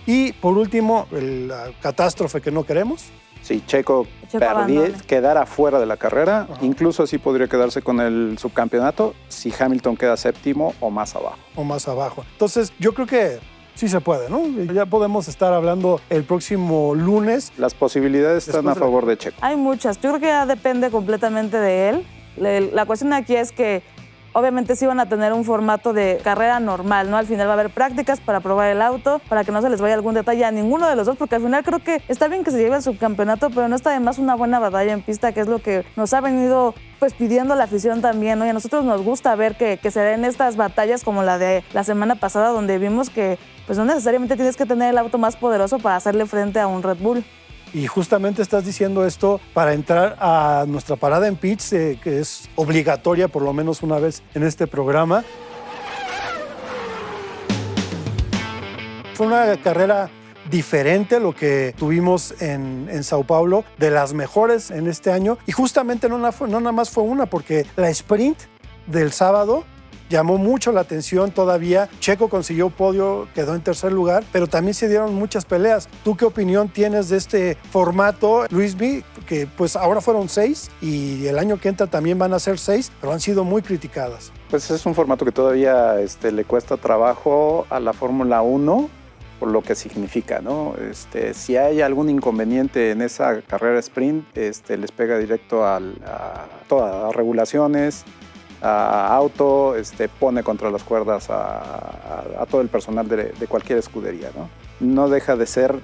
Y 0.06 0.32
por 0.34 0.56
último, 0.56 1.06
la 1.10 1.72
catástrofe 1.82 2.40
que 2.40 2.50
no 2.50 2.64
queremos. 2.64 3.10
Si 3.42 3.64
Checo, 3.66 4.06
quedara 4.30 4.66
quedara 5.06 5.46
fuera 5.46 5.80
de 5.80 5.86
la 5.86 5.96
carrera, 5.96 6.46
incluso 6.60 7.02
así 7.02 7.18
podría 7.18 7.48
quedarse 7.48 7.82
con 7.82 8.00
el 8.00 8.36
subcampeonato 8.38 9.14
si 9.28 9.52
Hamilton 9.58 9.96
queda 9.96 10.16
séptimo 10.16 10.74
o 10.78 10.90
más 10.90 11.16
abajo. 11.16 11.38
O 11.56 11.64
más 11.64 11.88
abajo. 11.88 12.24
Entonces, 12.32 12.72
yo 12.78 12.92
creo 12.92 13.06
que 13.06 13.38
sí 13.74 13.88
se 13.88 14.00
puede, 14.00 14.28
¿no? 14.28 14.46
Ya 14.72 14.86
podemos 14.86 15.26
estar 15.26 15.52
hablando 15.52 16.00
el 16.10 16.22
próximo 16.24 16.94
lunes. 16.94 17.52
Las 17.56 17.74
posibilidades 17.74 18.46
están 18.46 18.68
a 18.68 18.74
favor 18.74 19.06
de 19.06 19.16
Checo. 19.16 19.38
Hay 19.40 19.56
muchas. 19.56 19.96
Yo 20.00 20.10
creo 20.10 20.20
que 20.20 20.26
ya 20.26 20.46
depende 20.46 20.90
completamente 20.90 21.56
de 21.56 21.88
él. 21.88 22.70
La 22.72 22.86
cuestión 22.86 23.12
aquí 23.14 23.34
es 23.34 23.50
que 23.50 23.82
obviamente 24.32 24.76
sí 24.76 24.86
van 24.86 25.00
a 25.00 25.08
tener 25.08 25.32
un 25.32 25.44
formato 25.44 25.92
de 25.92 26.20
carrera 26.22 26.60
normal, 26.60 27.10
¿no? 27.10 27.16
Al 27.16 27.26
final 27.26 27.46
va 27.46 27.52
a 27.52 27.54
haber 27.54 27.70
prácticas 27.70 28.20
para 28.20 28.40
probar 28.40 28.70
el 28.70 28.82
auto, 28.82 29.20
para 29.28 29.44
que 29.44 29.52
no 29.52 29.62
se 29.62 29.70
les 29.70 29.80
vaya 29.80 29.94
algún 29.94 30.14
detalle 30.14 30.44
a 30.44 30.50
ninguno 30.50 30.88
de 30.88 30.96
los 30.96 31.06
dos, 31.06 31.16
porque 31.16 31.36
al 31.36 31.42
final 31.42 31.64
creo 31.64 31.78
que 31.80 32.02
está 32.08 32.28
bien 32.28 32.44
que 32.44 32.50
se 32.50 32.58
lleve 32.58 32.76
el 32.76 32.82
subcampeonato, 32.82 33.50
pero 33.50 33.68
no 33.68 33.76
está 33.76 33.90
de 33.90 34.00
más 34.00 34.18
una 34.18 34.34
buena 34.34 34.58
batalla 34.58 34.92
en 34.92 35.02
pista, 35.02 35.32
que 35.32 35.40
es 35.40 35.48
lo 35.48 35.60
que 35.60 35.84
nos 35.96 36.12
ha 36.12 36.20
venido 36.20 36.74
pues 36.98 37.14
pidiendo 37.14 37.54
la 37.54 37.64
afición 37.64 38.00
también, 38.02 38.38
¿no? 38.38 38.46
Y 38.46 38.50
a 38.50 38.52
nosotros 38.52 38.84
nos 38.84 39.02
gusta 39.02 39.34
ver 39.34 39.56
que, 39.56 39.78
que 39.78 39.90
se 39.90 40.00
den 40.00 40.24
estas 40.24 40.56
batallas 40.56 41.02
como 41.02 41.22
la 41.22 41.38
de 41.38 41.64
la 41.72 41.84
semana 41.84 42.16
pasada, 42.16 42.48
donde 42.50 42.78
vimos 42.78 43.10
que 43.10 43.38
pues 43.66 43.78
no 43.78 43.84
necesariamente 43.84 44.36
tienes 44.36 44.56
que 44.56 44.66
tener 44.66 44.90
el 44.90 44.98
auto 44.98 45.16
más 45.16 45.36
poderoso 45.36 45.78
para 45.78 45.96
hacerle 45.96 46.26
frente 46.26 46.60
a 46.60 46.66
un 46.66 46.82
Red 46.82 46.98
Bull. 46.98 47.24
Y 47.72 47.86
justamente 47.86 48.42
estás 48.42 48.64
diciendo 48.64 49.06
esto 49.06 49.40
para 49.54 49.74
entrar 49.74 50.16
a 50.18 50.64
nuestra 50.66 50.96
parada 50.96 51.28
en 51.28 51.36
pits, 51.36 51.72
eh, 51.72 51.98
que 52.02 52.18
es 52.18 52.48
obligatoria 52.56 53.28
por 53.28 53.42
lo 53.42 53.52
menos 53.52 53.82
una 53.82 53.98
vez 53.98 54.22
en 54.34 54.42
este 54.42 54.66
programa. 54.66 55.24
Fue 59.14 59.26
una 59.26 59.56
carrera 59.58 60.10
diferente 60.50 61.20
lo 61.20 61.34
que 61.34 61.74
tuvimos 61.76 62.40
en, 62.42 62.88
en, 62.90 63.04
Sao 63.04 63.22
Paulo, 63.22 63.64
de 63.78 63.90
las 63.90 64.14
mejores 64.14 64.70
en 64.70 64.88
este 64.88 65.12
año. 65.12 65.38
Y 65.46 65.52
justamente 65.52 66.08
no 66.08 66.18
nada 66.18 66.72
más 66.72 66.90
fue 66.90 67.04
una, 67.04 67.26
porque 67.26 67.66
la 67.76 67.88
sprint 67.90 68.38
del 68.86 69.12
sábado 69.12 69.64
llamó 70.10 70.36
mucho 70.36 70.72
la 70.72 70.82
atención 70.82 71.30
todavía. 71.30 71.88
Checo 72.00 72.28
consiguió 72.28 72.68
podio, 72.68 73.28
quedó 73.34 73.54
en 73.54 73.62
tercer 73.62 73.92
lugar, 73.92 74.24
pero 74.32 74.46
también 74.46 74.74
se 74.74 74.88
dieron 74.88 75.14
muchas 75.14 75.46
peleas. 75.46 75.88
¿Tú 76.04 76.16
qué 76.16 76.26
opinión 76.26 76.68
tienes 76.68 77.08
de 77.08 77.16
este 77.16 77.56
formato, 77.70 78.44
Luis 78.50 78.76
B? 78.76 79.02
Que 79.26 79.46
pues 79.46 79.76
ahora 79.76 80.02
fueron 80.02 80.28
seis 80.28 80.70
y 80.82 81.26
el 81.26 81.38
año 81.38 81.58
que 81.58 81.68
entra 81.68 81.86
también 81.86 82.18
van 82.18 82.34
a 82.34 82.38
ser 82.38 82.58
seis, 82.58 82.92
pero 83.00 83.12
han 83.12 83.20
sido 83.20 83.44
muy 83.44 83.62
criticadas. 83.62 84.32
Pues 84.50 84.70
es 84.70 84.84
un 84.84 84.94
formato 84.94 85.24
que 85.24 85.32
todavía 85.32 86.00
este, 86.00 86.32
le 86.32 86.44
cuesta 86.44 86.76
trabajo 86.76 87.66
a 87.70 87.80
la 87.80 87.92
Fórmula 87.92 88.42
1 88.42 88.90
por 89.38 89.50
lo 89.50 89.62
que 89.62 89.74
significa, 89.74 90.42
¿no? 90.42 90.74
Este, 90.90 91.32
si 91.32 91.56
hay 91.56 91.80
algún 91.80 92.10
inconveniente 92.10 92.90
en 92.90 93.00
esa 93.00 93.40
carrera 93.40 93.78
sprint, 93.78 94.36
este, 94.36 94.76
les 94.76 94.92
pega 94.92 95.16
directo 95.16 95.64
a 95.64 95.80
todas 96.68 97.04
las 97.04 97.16
regulaciones, 97.16 98.04
auto, 98.62 99.74
este, 99.76 100.08
pone 100.08 100.42
contra 100.42 100.70
las 100.70 100.82
cuerdas 100.82 101.28
a, 101.30 102.46
todo 102.50 102.60
el 102.60 102.68
personal 102.68 103.08
de, 103.08 103.32
cualquier 103.48 103.78
escudería. 103.78 104.30
¿no? 104.36 104.48
no 104.80 105.08
deja 105.08 105.36
de 105.36 105.46
ser 105.46 105.78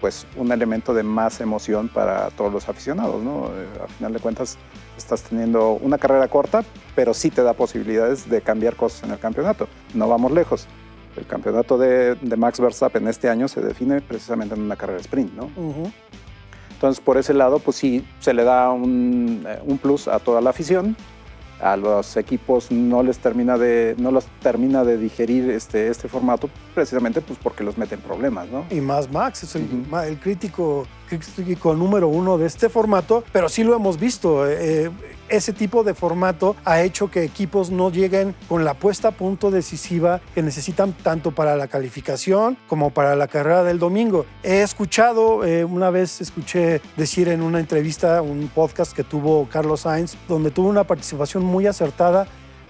pues, 0.00 0.26
un 0.36 0.52
elemento 0.52 0.94
de 0.94 1.02
más 1.02 1.40
emoción 1.40 1.88
para 1.88 2.30
todos 2.30 2.52
los 2.52 2.68
aficionados. 2.68 3.22
¿no? 3.22 3.46
Eh, 3.46 3.66
a 3.84 3.86
final 3.88 4.12
de 4.12 4.20
cuentas, 4.20 4.58
estás 4.96 5.22
teniendo 5.22 5.72
una 5.72 5.98
carrera 5.98 6.28
corta, 6.28 6.64
pero 6.94 7.14
sí 7.14 7.30
te 7.30 7.42
da 7.42 7.52
posibilidades 7.54 8.28
de 8.28 8.40
cambiar 8.40 8.76
cosas 8.76 9.04
en 9.04 9.12
el 9.12 9.18
campeonato. 9.18 9.68
No 9.94 10.08
vamos 10.08 10.32
lejos. 10.32 10.66
El 11.16 11.26
campeonato 11.26 11.78
de, 11.78 12.16
Max 12.36 12.60
Verstappen 12.60 13.08
este 13.08 13.28
año 13.28 13.48
se 13.48 13.60
define 13.60 14.00
precisamente 14.00 14.54
en 14.54 14.62
una 14.62 14.76
carrera 14.76 15.00
sprint, 15.00 15.32
¿no? 15.32 15.50
Entonces, 16.70 17.02
por 17.04 17.16
ese 17.16 17.34
lado, 17.34 17.58
pues 17.58 17.76
sí, 17.76 18.06
se 18.20 18.32
le 18.32 18.44
da 18.44 18.70
un, 18.70 19.44
eh, 19.44 19.58
un 19.64 19.78
plus 19.78 20.06
a 20.06 20.20
toda 20.20 20.40
la 20.40 20.50
afición 20.50 20.96
a 21.60 21.76
los 21.76 22.16
equipos 22.16 22.70
no 22.70 23.02
les 23.02 23.18
termina 23.18 23.58
de, 23.58 23.94
no 23.98 24.10
los 24.10 24.26
termina 24.40 24.84
de 24.84 24.96
digerir 24.96 25.50
este, 25.50 25.88
este 25.88 26.08
formato, 26.08 26.48
precisamente 26.74 27.20
pues 27.20 27.38
porque 27.42 27.64
los 27.64 27.76
meten 27.78 28.00
problemas, 28.00 28.48
¿no? 28.48 28.64
Y 28.70 28.80
más 28.80 29.10
Max 29.10 29.42
es 29.42 29.56
el, 29.56 29.66
el 30.06 30.18
crítico, 30.18 30.86
crítico 31.08 31.74
número 31.74 32.08
uno 32.08 32.38
de 32.38 32.46
este 32.46 32.68
formato, 32.68 33.24
pero 33.32 33.48
sí 33.48 33.64
lo 33.64 33.74
hemos 33.74 33.98
visto. 33.98 34.48
Eh, 34.48 34.90
ese 35.28 35.52
tipo 35.52 35.84
de 35.84 35.94
formato 35.94 36.56
ha 36.64 36.82
hecho 36.82 37.10
que 37.10 37.22
equipos 37.22 37.70
no 37.70 37.90
lleguen 37.90 38.34
con 38.48 38.64
la 38.64 38.74
puesta 38.74 39.08
a 39.08 39.10
punto 39.12 39.50
decisiva 39.50 40.20
que 40.34 40.42
necesitan 40.42 40.92
tanto 40.92 41.32
para 41.32 41.56
la 41.56 41.68
calificación 41.68 42.56
como 42.66 42.90
para 42.90 43.16
la 43.16 43.28
carrera 43.28 43.64
del 43.64 43.78
domingo. 43.78 44.26
He 44.42 44.62
escuchado, 44.62 45.44
eh, 45.44 45.64
una 45.64 45.90
vez 45.90 46.20
escuché 46.20 46.80
decir 46.96 47.28
en 47.28 47.42
una 47.42 47.60
entrevista, 47.60 48.22
un 48.22 48.48
podcast 48.48 48.92
que 48.92 49.04
tuvo 49.04 49.48
Carlos 49.48 49.80
Sainz, 49.80 50.16
donde 50.28 50.50
tuvo 50.50 50.68
una 50.68 50.84
participación 50.84 51.44
muy 51.44 51.66
acertada 51.66 52.26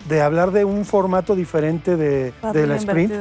de 0.08 0.22
hablar 0.22 0.52
de 0.52 0.64
un 0.64 0.84
formato 0.84 1.34
diferente 1.34 1.96
de, 1.96 2.32
de 2.52 2.66
la 2.66 2.76
sprint. 2.76 3.12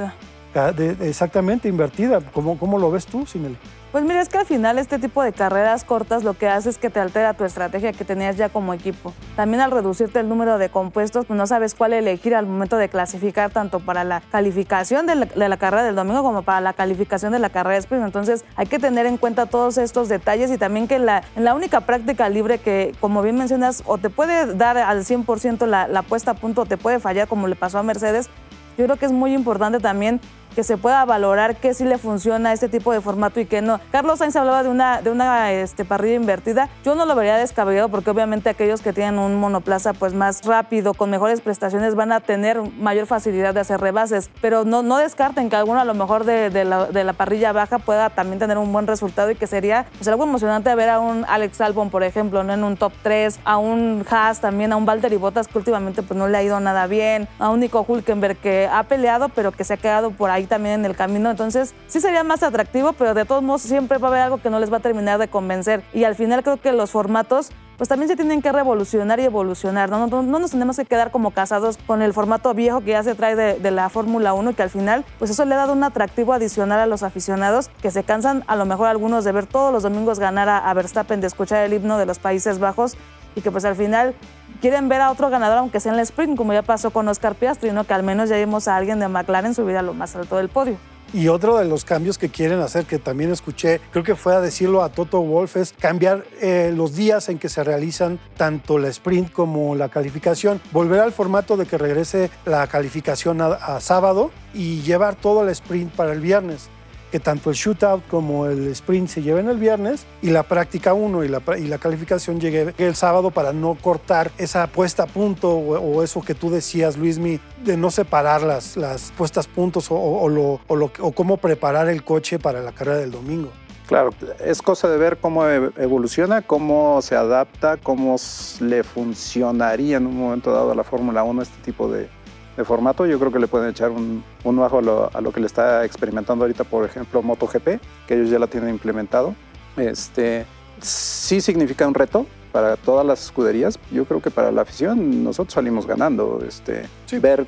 exactamente, 1.02 1.68
invertida. 1.68 2.22
¿Cómo, 2.34 2.58
¿Cómo 2.58 2.78
lo 2.78 2.92
ves 2.92 3.06
tú, 3.06 3.26
Sinel? 3.26 3.58
Pues 3.98 4.06
mira, 4.06 4.22
es 4.22 4.30
que 4.30 4.38
al 4.38 4.46
final 4.46 4.78
este 4.78 5.00
tipo 5.00 5.24
de 5.24 5.34
carreras 5.34 5.84
cortas 5.84 6.24
lo 6.24 6.36
que 6.36 6.48
hace 6.48 6.70
es 6.70 6.78
que 6.78 6.92
te 6.92 7.00
altera 7.00 7.34
tu 7.34 7.46
estrategia 7.46 7.94
que 7.94 8.06
tenías 8.06 8.38
ya 8.38 8.48
como 8.48 8.76
equipo. 8.76 9.12
También 9.36 9.60
al 9.60 9.72
reducirte 9.72 10.20
el 10.20 10.30
número 10.30 10.60
de 10.60 10.70
compuestos, 10.70 11.26
pues 11.26 11.36
no 11.36 11.48
sabes 11.48 11.74
cuál 11.74 11.94
elegir 11.94 12.36
al 12.36 12.46
momento 12.46 12.78
de 12.78 12.90
clasificar 12.90 13.50
tanto 13.50 13.80
para 13.80 14.04
la 14.04 14.22
calificación 14.22 15.08
de 15.08 15.16
la, 15.16 15.58
carrera 15.58 15.84
del 15.84 15.96
domingo 15.96 16.22
como 16.22 16.44
para 16.44 16.62
la 16.62 16.74
calificación 16.74 17.32
de 17.32 17.40
la 17.40 17.50
carrera 17.50 17.78
sprint. 17.78 18.06
Entonces 18.06 18.46
hay 18.56 18.68
que 18.68 18.78
tener 18.78 19.08
en 19.08 19.18
cuenta 19.18 19.48
todos 19.48 19.80
estos 19.80 20.10
detalles 20.10 20.52
y 20.52 20.60
también 20.60 20.88
que 20.88 20.98
en 20.98 21.44
la 21.44 21.56
única 21.56 21.82
práctica 21.82 22.30
libre 22.30 22.60
que, 22.60 22.94
como 23.00 23.24
bien 23.24 23.36
mencionas, 23.36 23.82
o 23.88 23.98
te 23.98 24.12
puede 24.12 24.54
dar 24.54 24.78
al 24.78 25.06
100% 25.06 25.66
la, 25.66 25.88
la 25.88 26.04
puesta 26.04 26.30
a 26.30 26.34
punto 26.36 26.62
o 26.62 26.66
te 26.68 26.78
puede 26.78 27.00
fallar 27.00 27.28
como 27.28 27.48
le 27.48 27.56
pasó 27.56 27.80
a 27.80 27.82
Mercedes, 27.84 28.30
yo 28.78 28.86
creo 28.86 28.98
que 28.98 29.08
es 29.08 29.12
muy 29.12 29.34
importante 29.34 29.80
también 29.80 30.22
que 30.58 30.64
se 30.64 30.76
pueda 30.76 31.06
valorar 31.06 31.58
qué 31.58 31.76
sí 31.76 31.84
le 31.84 32.00
funciona 32.00 32.50
a 32.50 32.54
este 32.54 32.68
tipo 32.68 32.92
de 32.92 33.00
formato 33.00 33.40
y 33.40 33.46
qué 33.46 33.62
no. 33.62 33.80
Carlos 33.92 34.18
Sainz 34.18 34.36
hablaba 34.38 34.64
de 34.64 34.70
una, 34.70 35.04
de 35.04 35.12
una 35.12 35.54
este, 35.54 35.86
parrilla 35.86 36.16
invertida. 36.16 36.68
Yo 36.84 36.96
no 36.96 37.06
lo 37.06 37.14
vería 37.14 37.38
descabellado 37.38 37.90
porque 37.90 38.10
obviamente 38.10 38.50
aquellos 38.50 38.82
que 38.82 38.92
tienen 38.92 39.20
un 39.20 39.36
monoplaza 39.36 39.94
pues 39.94 40.16
más 40.16 40.44
rápido, 40.46 40.96
con 40.96 41.12
mejores 41.12 41.42
prestaciones, 41.42 41.94
van 41.94 42.12
a 42.12 42.22
tener 42.22 42.60
mayor 42.80 43.06
facilidad 43.06 43.54
de 43.54 43.60
hacer 43.60 43.80
rebases. 43.80 44.32
Pero 44.42 44.66
no, 44.66 44.82
no 44.82 44.98
descarten 44.98 45.52
que 45.52 45.56
alguno 45.56 45.80
a 45.80 45.86
lo 45.86 45.94
mejor 45.94 46.24
de, 46.24 46.50
de, 46.50 46.66
la, 46.66 46.86
de 46.86 47.04
la, 47.04 47.14
parrilla 47.14 47.52
baja 47.52 47.78
pueda 47.78 48.10
también 48.10 48.40
tener 48.40 48.58
un 48.58 48.74
buen 48.74 48.88
resultado 48.88 49.30
y 49.30 49.36
que 49.36 49.46
sería 49.46 49.86
pues, 50.00 50.08
algo 50.08 50.24
emocionante 50.24 50.74
ver 50.74 50.90
a 50.90 51.00
un 51.00 51.24
Alex 51.28 51.62
Albon, 51.62 51.92
por 51.92 52.02
ejemplo, 52.02 52.44
¿no? 52.44 52.56
en 52.56 52.64
un 52.64 52.78
top 52.78 52.94
3, 53.04 53.42
a 53.46 53.58
un 53.58 54.04
Haas 54.10 54.42
también, 54.42 54.74
a 54.74 54.76
un 54.76 54.88
Valtteri 54.88 55.18
Bottas 55.18 55.48
que 55.48 55.60
últimamente 55.60 56.02
pues, 56.02 56.18
no 56.18 56.28
le 56.28 56.36
ha 56.36 56.42
ido 56.42 56.60
nada 56.60 56.88
bien, 56.88 57.28
a 57.38 57.52
un 57.52 57.60
Nico 57.60 57.86
Hulkenberg 57.88 58.38
que 58.38 58.68
ha 58.74 58.82
peleado 58.86 59.30
pero 59.30 59.52
que 59.52 59.64
se 59.64 59.76
ha 59.76 59.78
quedado 59.78 60.10
por 60.10 60.32
ahí 60.32 60.47
también 60.48 60.76
en 60.80 60.86
el 60.86 60.96
camino. 60.96 61.30
Entonces, 61.30 61.76
sí 61.88 62.02
sería 62.02 62.24
más 62.24 62.44
atractivo, 62.44 62.94
pero 62.94 63.14
de 63.14 63.26
todos 63.26 63.44
modos 63.44 63.62
siempre 63.62 63.98
va 63.98 64.08
a 64.08 64.12
haber 64.12 64.22
algo 64.22 64.42
que 64.42 64.50
no 64.50 64.60
les 64.60 64.72
va 64.72 64.78
a 64.78 64.82
terminar 64.82 65.20
de 65.20 65.28
convencer. 65.28 65.84
Y 65.94 66.04
al 66.04 66.16
final 66.16 66.44
creo 66.44 66.58
que 66.58 66.72
los 66.72 66.92
formatos 66.92 67.52
pues 67.78 67.90
también 67.90 68.10
se 68.10 68.16
tienen 68.16 68.42
que 68.42 68.52
revolucionar 68.52 69.20
y 69.20 69.24
evolucionar. 69.24 69.90
No, 69.90 70.08
no, 70.08 70.24
nos 70.24 70.52
tenemos 70.52 70.78
que 70.78 70.86
quedar 70.86 71.12
como 71.12 71.32
casados 71.32 71.78
con 71.86 72.02
el 72.02 72.12
formato 72.12 72.54
viejo 72.56 72.82
que 72.82 72.92
ya 72.92 73.04
se 73.04 73.14
trae 73.14 73.36
de, 73.36 73.72
la 73.72 73.90
Fórmula 73.90 74.34
1 74.34 74.50
y 74.50 74.54
que 74.56 74.64
al 74.64 74.72
final, 74.72 75.06
pues 75.20 75.30
eso 75.30 75.46
le 75.46 75.54
ha 75.54 75.58
dado 75.58 75.74
un 75.74 75.84
atractivo 75.84 76.34
adicional 76.34 76.80
a 76.80 76.88
los 76.88 77.04
aficionados 77.04 77.70
que 77.82 77.92
se 77.92 78.04
cansan 78.04 78.44
a 78.48 78.56
lo 78.56 78.66
mejor 78.66 78.88
algunos 78.88 79.24
de 79.24 79.32
ver 79.32 79.46
todos 79.46 79.72
los 79.72 79.84
domingos 79.84 80.20
ganar 80.20 80.50
a, 80.50 80.58
a 80.58 80.74
Verstappen, 80.74 81.22
de 81.22 81.28
escuchar 81.28 81.64
el 81.64 81.74
himno 81.74 82.00
de 82.00 82.08
los 82.08 82.18
Países 82.18 82.58
Bajos 82.58 82.98
y 83.36 83.42
que 83.42 83.52
pues 83.52 83.64
al 83.66 83.76
final 83.76 84.16
quieren 84.58 84.90
ver 84.90 85.02
a 85.02 85.12
otro 85.12 85.30
ganador, 85.30 85.58
aunque 85.58 85.80
sea 85.80 85.92
en 85.92 86.00
el 86.00 86.04
sprint, 86.04 86.38
como 86.38 86.54
ya 86.54 86.62
pasó 86.62 86.92
con 86.92 87.08
Oscar 87.08 87.36
Piastri, 87.36 87.72
¿no? 87.72 87.84
que 87.86 87.94
al 87.94 88.04
menos 88.04 88.30
ya 88.30 88.38
vimos 88.38 88.68
a 88.68 88.76
alguien 88.76 89.00
de 89.00 89.08
McLaren 89.08 89.54
subir 89.54 89.78
a 89.78 89.82
lo 89.82 89.94
más 89.94 90.16
alto 90.16 90.38
del 90.38 90.50
podio. 90.50 90.78
Y 91.14 91.30
otro 91.30 91.58
de 91.58 91.64
los 91.64 91.86
cambios 91.86 92.18
que 92.18 92.28
quieren 92.28 92.60
hacer, 92.60 92.86
que 92.86 93.00
también 93.00 93.32
escuché, 93.32 93.80
creo 93.92 94.04
que 94.04 94.16
fue 94.16 94.36
a 94.36 94.42
decirlo 94.42 94.84
a 94.84 94.90
Toto 94.90 95.22
Wolf, 95.22 95.56
es 95.56 95.74
cambiar 95.80 96.26
eh, 96.42 96.74
los 96.76 96.96
días 96.96 97.30
en 97.30 97.40
que 97.40 97.48
se 97.48 97.64
realizan 97.64 98.20
tanto 98.36 98.78
la 98.78 98.90
sprint 98.90 99.32
como 99.32 99.74
la 99.76 99.88
calificación. 99.88 100.60
Volver 100.74 101.00
al 101.00 101.14
formato 101.14 101.56
de 101.56 101.66
que 101.66 101.78
regrese 101.78 102.30
la 102.46 102.68
calificación 102.68 103.42
a 103.42 103.80
sábado 103.80 104.32
y 104.54 104.82
llevar 104.82 105.16
todo 105.16 105.44
el 105.44 105.50
sprint 105.50 105.94
para 105.94 106.12
el 106.12 106.20
viernes 106.20 106.70
que 107.12 107.20
tanto 107.20 107.50
el 107.50 107.56
shootout 107.56 108.06
como 108.08 108.46
el 108.48 108.68
sprint 108.68 109.10
se 109.10 109.22
lleven 109.22 109.50
el 109.50 109.58
viernes 109.58 110.06
y 110.22 110.30
la 110.30 110.44
práctica 110.44 110.94
1 110.94 111.24
y 111.24 111.28
la, 111.28 111.42
y 111.58 111.68
la 111.68 111.78
calificación 111.78 112.40
llegue 112.40 112.74
el 112.78 112.96
sábado 112.96 113.32
para 113.32 113.54
no 113.54 113.76
cortar 113.76 114.32
esa 114.38 114.68
puesta 114.68 115.04
a 115.04 115.08
punto 115.08 115.52
o, 115.56 116.04
eso 116.04 116.22
que 116.22 116.36
tú 116.36 116.50
decías, 116.50 116.98
Luismi, 116.98 117.40
de 117.64 117.78
no 117.78 117.92
separar 117.92 118.44
las, 118.44 118.78
las 118.78 119.12
puestas 119.18 119.48
puntos 119.48 119.88
o, 119.90 120.30
lo, 120.30 120.62
o 120.68 121.12
cómo 121.12 121.38
preparar 121.38 121.90
el 121.90 122.04
coche 122.04 122.40
para 122.40 122.62
la 122.62 122.72
carrera 122.72 122.98
del 122.98 123.12
domingo. 123.12 123.52
Claro, 123.88 124.10
es 124.44 124.62
cosa 124.62 124.90
de 124.90 124.98
ver 124.98 125.18
cómo 125.18 125.48
e, 125.48 125.72
evoluciona, 125.78 126.42
cómo 126.42 127.02
se 127.02 127.16
adapta, 127.16 127.78
cómo 127.78 128.18
le 128.60 128.84
funcionaría 128.84 129.96
en 129.96 130.08
un 130.08 130.18
momento 130.18 130.52
dado 130.52 130.72
a 130.72 130.76
la 130.76 130.84
Fórmula 130.84 131.24
1 131.24 131.42
este 131.42 131.58
tipo 131.64 131.90
de, 131.90 132.10
de 132.58 132.66
formato, 132.66 133.06
yo 133.06 133.20
creo 133.20 133.32
que 133.32 133.38
le 133.38 133.48
pueden 133.48 133.70
echar 133.70 133.92
un, 133.92 134.24
un 134.44 134.60
ojo 134.60 134.80
a 134.80 135.22
lo, 135.22 135.32
que 135.32 135.40
le 135.40 135.46
está 135.46 135.86
experimentando 135.86 136.44
ahorita, 136.44 136.64
por 136.64 136.86
ejemplo, 136.86 137.22
MotoGP, 137.22 137.80
que 138.08 138.16
ellos 138.16 138.32
ya 138.32 138.40
la 138.40 138.48
tienen 138.48 138.72
implementado. 138.72 139.36
Este, 139.78 140.46
sí 140.82 141.40
significa 141.40 141.88
un 141.88 141.94
reto 141.94 142.26
para 142.52 142.76
todas 142.76 143.06
las 143.06 143.24
escuderías. 143.24 143.78
Yo 143.92 144.06
creo 144.06 144.24
que 144.24 144.32
para 144.32 144.52
la 144.52 144.64
afición 144.64 145.24
nosotros 145.24 145.54
salimos 145.54 145.86
ganando. 145.86 146.44
Este, 146.46 146.88
Ver 147.20 147.46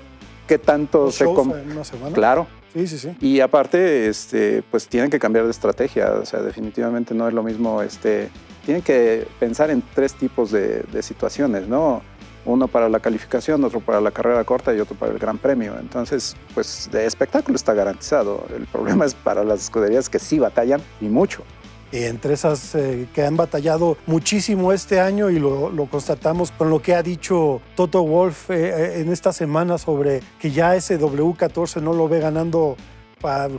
qué 0.47 0.59
tanto 0.59 1.11
se... 1.11 1.25
Claro. 2.13 2.45
Sí, 2.73 2.85
sí, 2.85 2.99
sí. 2.99 3.17
Y 3.19 3.39
aparte, 3.39 4.07
este, 4.07 4.61
pues 4.69 4.87
tienen 4.87 5.09
que 5.09 5.17
cambiar 5.17 5.45
de 5.45 5.51
estrategia. 5.51 6.11
O 6.21 6.25
sea, 6.25 6.41
definitivamente 6.41 7.15
no 7.15 7.27
es 7.27 7.33
lo 7.33 7.41
mismo. 7.41 7.81
Este, 7.81 8.29
tienen 8.63 8.83
que 8.83 9.25
pensar 9.39 9.71
en 9.71 9.81
tres 9.95 10.13
tipos 10.13 10.51
de, 10.51 10.83
de 10.83 11.01
situaciones, 11.01 11.67
¿no? 11.67 12.03
Uno 12.50 12.68
para 12.68 12.89
la 12.89 13.00
calificación, 13.00 13.63
otro 13.63 13.79
para 13.79 14.01
la 14.01 14.12
carrera 14.12 14.44
corta 14.44 14.74
y 14.74 14.79
otro 14.79 14.96
para 14.96 15.12
el 15.12 15.20
Gran 15.20 15.38
Premio. 15.38 15.77
Entonces, 15.79 16.36
pues 16.53 16.89
de 16.91 17.06
espectáculo 17.06 17.56
está 17.56 17.74
garantizado. 17.74 18.46
El 18.56 18.65
problema 18.65 19.06
es 19.06 19.13
para 19.13 19.44
las 19.44 19.62
escuderías 19.62 20.10
que 20.10 20.20
sí 20.20 20.39
batallan 20.39 20.82
y 21.01 21.06
mucho. 21.06 21.44
Y 21.91 22.03
entre 22.03 22.36
esas 22.36 22.75
eh, 22.75 23.08
que 23.13 23.25
han 23.25 23.36
batallado 23.36 23.98
muchísimo 24.06 24.74
este 24.74 25.00
año 25.00 25.32
y 25.32 25.39
lo, 25.39 25.72
constatamos 25.89 26.51
con 26.51 26.70
lo 26.70 26.82
que 26.82 26.94
ha 26.94 27.01
dicho 27.01 27.62
Toto 27.75 28.03
Wolf 28.03 28.51
eh, 28.51 28.70
eh, 28.70 29.01
en 29.01 29.12
esta 29.12 29.34
semana 29.34 29.79
sobre 29.79 30.22
que 30.39 30.51
ya 30.51 30.75
ese 30.75 31.00
W14 31.00 31.82
no 31.82 31.94
lo 31.94 32.08
ve 32.08 32.20
ganando 32.20 32.77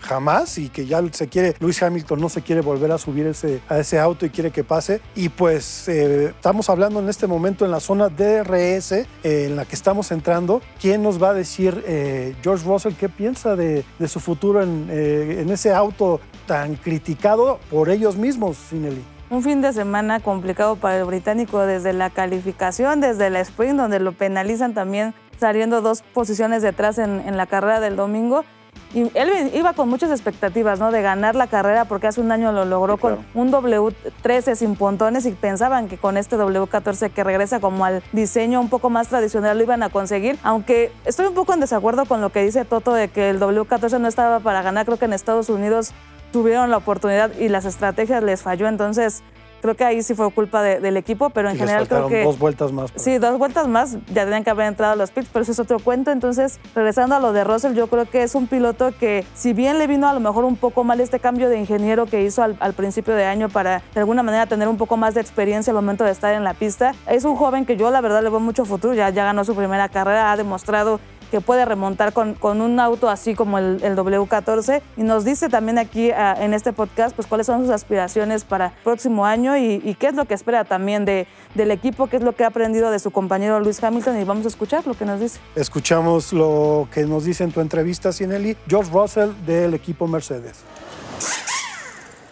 jamás 0.01 0.59
y 0.59 0.69
que 0.69 0.87
ya 0.87 1.03
se 1.13 1.29
quiere, 1.29 1.55
Luis 1.61 1.83
Hamilton 1.83 2.21
no 2.21 2.29
se 2.29 2.43
quiere 2.43 2.61
volver 2.61 2.93
a 2.93 2.99
subir 2.99 3.27
ese, 3.27 3.61
a 3.69 3.79
ese 3.79 3.99
auto 3.99 4.27
y 4.27 4.31
quiere 4.31 4.51
que 4.51 4.65
pase. 4.65 5.01
Y 5.15 5.29
pues 5.29 5.89
eh, 5.89 6.27
estamos 6.27 6.69
hablando 6.71 7.01
en 7.01 7.09
este 7.09 7.27
momento 7.27 7.65
en 7.65 7.71
la 7.71 7.81
zona 7.81 8.09
DRS 8.09 8.93
eh, 8.93 9.07
en 9.23 9.57
la 9.57 9.65
que 9.65 9.75
estamos 9.75 10.11
entrando. 10.13 10.61
¿Quién 10.81 11.03
nos 11.03 11.23
va 11.23 11.31
a 11.31 11.35
decir, 11.35 11.83
eh, 11.87 12.35
George 12.43 12.67
Russell, 12.67 12.95
qué 12.95 13.09
piensa 13.09 13.57
de, 13.57 13.85
de 13.99 14.09
su 14.09 14.21
futuro 14.21 14.63
en, 14.63 14.89
en, 14.91 15.51
ese 15.51 15.73
auto 15.73 16.21
tan 16.47 16.77
criticado 16.77 17.59
por 17.71 17.91
ellos 17.91 18.17
mismos, 18.17 18.57
Sinelli? 18.57 19.03
Un 19.31 19.43
fin 19.43 19.63
de 19.63 19.73
semana 19.73 20.21
complicado 20.21 20.77
para 20.77 20.99
el 20.99 21.05
británico 21.05 21.61
desde 21.61 21.93
la 21.93 22.11
calificación, 22.11 23.01
desde 23.01 23.31
la 23.31 23.41
sprint, 23.41 23.79
donde 23.79 24.01
lo 24.01 24.13
penalizan 24.13 24.75
también 24.75 25.15
saliendo 25.39 25.81
dos 25.81 26.03
posiciones 26.03 26.63
detrás 26.63 26.99
en, 26.99 27.21
en 27.21 27.37
la 27.37 27.47
carrera 27.47 27.81
del 27.81 27.97
domingo 27.97 28.45
y 28.93 29.11
él 29.15 29.51
iba 29.55 29.73
con 29.73 29.89
muchas 29.89 30.11
expectativas, 30.11 30.81
¿no? 30.81 30.91
De 30.91 31.01
ganar 31.01 31.37
la 31.37 31.47
carrera 31.47 31.85
porque 31.85 32.09
hace 32.09 32.21
un 32.21 32.33
año 32.33 32.51
lo 32.51 32.65
logró 32.65 32.97
con 32.97 33.19
un 33.35 33.53
W13 33.53 34.57
sin 34.57 34.75
pontones 34.75 35.27
y 35.27 35.33
pensaban 35.33 35.89
que 35.89 35.97
con 35.97 36.17
este 36.17 36.37
W14 36.37 37.11
que 37.11 37.23
regresa 37.23 37.61
como 37.61 37.85
al 37.85 38.03
diseño 38.13 38.61
un 38.61 38.69
poco 38.69 38.91
más 38.91 39.09
tradicional 39.09 39.59
lo 39.59 39.65
iban 39.65 39.83
a 39.83 39.91
conseguir. 39.91 40.39
Aunque 40.43 40.91
estoy 41.05 41.27
un 41.27 41.35
poco 41.35 41.55
en 41.55 41.61
desacuerdo 41.61 42.05
con 42.05 42.21
lo 42.21 42.31
que 42.31 42.43
dice 42.43 42.65
Toto 42.65 42.93
de 42.93 43.09
que 43.09 43.31
el 43.31 43.39
W14 43.39 44.01
no 44.01 44.09
estaba 44.09 44.41
para 44.41 44.63
ganar. 44.63 44.87
Creo 44.87 44.99
que 44.99 45.05
en 45.05 45.13
Estados 45.13 45.49
Unidos 45.49 45.93
tuvieron 46.33 46.71
la 46.71 46.79
oportunidad 46.79 47.31
y 47.39 47.49
las 47.49 47.65
estrategias 47.65 48.23
les 48.23 48.43
falló. 48.43 48.67
Entonces, 48.67 49.23
Creo 49.61 49.77
que 49.77 49.85
ahí 49.85 50.03
sí 50.03 50.15
fue 50.15 50.31
culpa 50.31 50.63
del 50.63 50.97
equipo, 50.97 51.31
pero 51.31 51.51
en 51.51 51.57
general 51.57 51.87
creo 51.87 52.09
que... 52.09 52.25
dos 52.25 52.39
vueltas 52.39 52.73
más. 52.73 52.93
Sí, 52.97 53.19
dos 53.19 53.39
vueltas 53.39 53.69
más, 53.69 53.99
ya 54.13 54.25
tenían 54.25 54.45
que 54.45 54.51
haber 54.51 54.67
entrado 54.67 54.93
a 54.95 54.97
los 54.97 55.11
pits, 55.11 55.29
pero 55.33 55.43
eso 55.43 55.53
es 55.53 55.59
otro 55.59 55.79
cuento. 55.79 56.11
Entonces, 56.11 56.59
regresando 56.75 57.15
a 57.15 57.21
lo 57.21 57.33
de 57.33 57.45
Russell, 57.45 57.75
yo 57.75 57.89
creo 57.89 58.07
que 58.07 58.23
es 58.23 58.35
un 58.35 58.47
piloto 58.47 58.93
que, 58.99 59.25
si 59.35 59.53
bien 59.53 59.79
le 59.79 59.87
vino 59.87 60.09
a 60.09 60.15
lo 60.15 60.21
mejor 60.21 60.45
un 60.45 60.57
poco 60.57 60.85
mal 60.85 61.01
este 61.01 61.21
cambio 61.21 61.49
de 61.49 61.59
ingeniero 61.59 62.07
que 62.07 62.23
hizo 62.23 62.43
al, 62.43 62.75
principio 62.75 63.15
de 63.15 63.25
año 63.25 63.49
para 63.49 63.83
de 63.95 64.01
alguna 64.01 64.23
manera 64.23 64.47
tener 64.47 64.69
un 64.69 64.77
poco 64.77 64.97
más 64.97 65.15
de 65.15 65.21
experiencia 65.21 65.71
al 65.73 65.75
momento 65.75 66.05
de 66.05 66.13
estar 66.13 66.35
en 66.35 66.45
la 66.45 66.55
pista, 66.55 66.95
es 67.07 67.25
un 67.25 67.37
joven 67.37 67.67
que 67.67 67.77
yo 67.77 67.91
la 67.91 68.01
verdad 68.01 68.23
le 68.23 68.31
veo 68.31 68.41
mucho 68.41 68.65
futuro, 68.65 68.95
ya, 68.95 69.11
ya 69.11 69.25
ganó 69.25 69.45
su 69.45 69.55
primera 69.55 69.89
carrera, 69.89 70.33
ha 70.33 70.37
demostrado 70.37 71.01
que 71.31 71.41
puede 71.41 71.65
remontar 71.65 72.13
con, 72.13 72.35
con 72.35 72.61
un 72.61 72.81
auto 72.81 73.09
así 73.09 73.35
como 73.35 73.59
el, 73.59 73.83
el 73.83 73.97
W14 73.97 74.83
y 74.97 75.03
nos 75.03 75.25
dice 75.25 75.49
también 75.49 75.79
aquí 75.79 76.11
ah, 76.11 76.35
en 76.39 76.55
este 76.55 76.73
podcast 76.73 77.15
pues 77.15 77.29
cuáles 77.29 77.47
son 77.47 77.63
sus 77.63 77.71
aspiraciones 77.71 78.45
para 78.45 78.67
el 78.67 78.73
próximo 78.83 79.25
año 79.25 79.57
y, 79.57 79.81
y 79.85 79.95
qué 79.95 80.09
es 80.09 80.15
lo 80.15 80.25
que 80.25 80.35
espera 80.35 80.65
también 80.65 81.05
de, 81.05 81.27
del 81.55 81.71
equipo, 81.71 82.09
qué 82.09 82.17
es 82.17 82.23
lo 82.23 82.35
que 82.35 82.45
ha 82.45 82.49
aprendido 82.49 82.91
de 82.91 82.99
su 82.99 83.11
compañero 83.11 83.61
Luis 83.61 83.83
Hamilton 83.83 84.21
y 84.21 84.25
vamos 84.25 84.45
a 84.45 84.49
escuchar 84.49 84.87
lo 84.87 84.95
que 84.95 85.05
nos 85.05 85.21
dice. 85.21 85.41
Escuchamos 85.55 86.33
lo 86.33 86.89
que 86.93 87.05
nos 87.05 87.25
dice 87.25 87.45
en 87.45 87.53
tu 87.53 87.61
entrevista, 87.61 88.13
Sinelli, 88.13 88.57
George 88.69 88.91
Russell 88.93 89.31
del 89.47 89.75
equipo 89.75 90.07
Mercedes. 90.07 90.65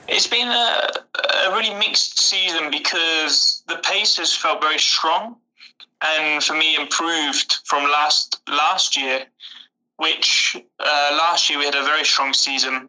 It's 0.09 0.27
been 0.27 0.49
a, 0.49 0.89
a 1.47 1.55
really 1.55 1.75
mixed 1.75 2.19
season 2.19 2.71
because 2.71 3.63
the 3.69 3.77
pace 3.83 4.19
has 4.19 4.35
felt 4.35 4.61
very 4.61 4.79
strong 4.79 5.37
and 6.03 6.43
for 6.43 6.55
me 6.55 6.77
improved 6.77 7.57
from 7.65 7.85
last 7.91 8.41
last 8.49 8.97
year, 8.97 9.27
which 9.97 10.57
uh, 10.79 11.11
last 11.13 11.51
year 11.51 11.59
we 11.59 11.65
had 11.65 11.75
a 11.75 11.85
very 11.85 12.05
strong 12.05 12.33
season 12.33 12.89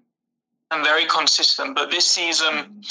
and 0.72 0.84
very 0.84 1.06
consistent. 1.06 1.76
But 1.76 1.90
this 1.90 2.06
season, 2.06 2.84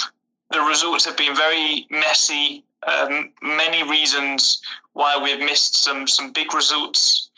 the 0.50 0.60
results 0.60 1.04
have 1.04 1.16
been 1.16 1.36
very 1.36 1.86
messy. 1.90 2.64
Um, 2.86 3.32
many 3.42 3.82
reasons 3.82 4.62
why 4.92 5.18
we've 5.22 5.40
missed 5.40 5.76
some 5.76 6.06
some 6.06 6.32
big 6.32 6.54
results, 6.54 7.30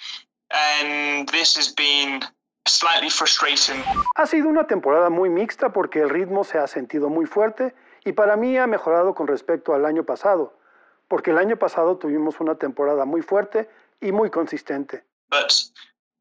and 0.50 1.28
this 1.28 1.56
has 1.56 1.68
been 1.68 2.22
slightly 2.66 3.10
frustrating. 3.10 3.82
Ha 4.16 4.26
sido 4.26 4.48
una 4.48 4.66
temporada 4.66 5.10
muy 5.10 5.28
mixta 5.28 5.72
porque 5.72 6.00
el 6.00 6.10
ritmo 6.10 6.44
se 6.44 6.58
ha 6.58 6.66
sentido 6.66 7.08
muy 7.08 7.26
fuerte 7.26 7.74
y 8.04 8.12
para 8.12 8.36
mí 8.36 8.56
ha 8.58 8.66
mejorado 8.66 9.14
con 9.14 9.26
respecto 9.26 9.74
al 9.74 9.84
año 9.86 10.04
pasado, 10.04 10.54
porque 11.10 11.32
el 11.32 11.38
año 11.38 11.56
pasado 11.56 11.98
tuvimos 11.98 12.38
una 12.38 12.54
temporada 12.54 13.04
muy 13.04 13.20
fuerte 13.20 13.68
y 14.00 14.12
muy 14.12 14.30
consistente. 14.30 15.02
But 15.28 15.52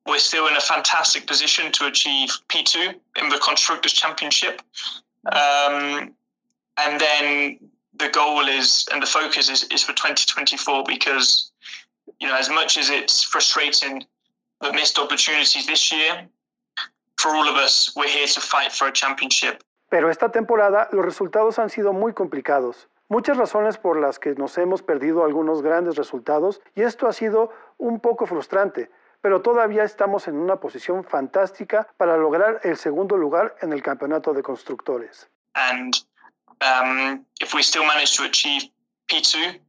we're 0.08 0.20
still 0.20 0.48
in 0.48 0.58
a 0.58 0.62
fantastic 0.62 1.28
position 1.28 1.72
to 1.74 1.86
achieve 1.86 2.32
P2 2.48 2.96
in 3.22 3.30
the 3.30 3.38
Constructors' 3.38 3.94
Championship. 3.94 4.64
Um, 5.32 6.16
and 6.78 7.00
then 7.00 7.60
the 8.00 8.10
goal 8.10 8.48
is, 8.48 8.88
and 8.92 9.00
the 9.00 9.06
focus 9.06 9.48
is, 9.48 9.68
is 9.72 9.84
for 9.84 9.94
2024 9.94 10.84
because, 10.88 11.52
you 12.20 12.28
know, 12.28 12.36
as 12.36 12.50
much 12.50 12.76
as 12.76 12.90
it's 12.90 13.24
frustrating 13.24 14.04
the 14.62 14.74
missed 14.74 14.98
opportunities 14.98 15.68
this 15.68 15.92
year, 15.92 16.28
for 17.20 17.36
all 17.36 17.48
of 17.48 17.56
us, 17.58 17.94
we're 17.96 18.10
here 18.10 18.26
to 18.26 18.42
fight 18.42 18.72
for 18.72 18.88
a 18.88 18.92
championship. 18.92 19.64
Pero 19.92 20.10
esta 20.10 20.32
temporada 20.32 20.90
los 20.92 21.06
resultados 21.06 21.60
han 21.60 21.70
sido 21.70 21.94
muy 21.94 22.14
complicados. 22.14 22.88
Muchas 23.12 23.38
razones 23.38 23.80
por 23.80 24.00
las 24.00 24.20
que 24.20 24.36
nos 24.36 24.56
hemos 24.60 24.84
perdido 24.84 25.26
algunos 25.26 25.64
grandes 25.64 25.96
resultados 25.96 26.62
y 26.76 26.84
esto 26.84 27.08
ha 27.08 27.14
sido 27.14 27.52
un 27.80 28.00
poco 28.00 28.28
frustrante, 28.28 28.92
pero 29.22 29.42
todavía 29.42 29.84
estamos 29.84 30.28
en 30.28 30.36
una 30.36 30.58
posición 30.58 31.04
fantástica 31.04 31.88
para 31.98 32.18
lograr 32.18 32.60
el 32.62 32.78
segundo 32.78 33.18
lugar 33.18 33.56
en 33.62 33.74
el 33.74 33.82
campeonato 33.82 34.32
de 34.32 34.44
constructores. 34.44 35.28
And 35.56 35.96
um, 36.62 37.26
if 37.42 37.56
we 37.56 37.64
still 37.64 37.84
manage 37.84 38.16
to 38.16 38.26
achieve 38.26 38.70
P2, 39.08 39.60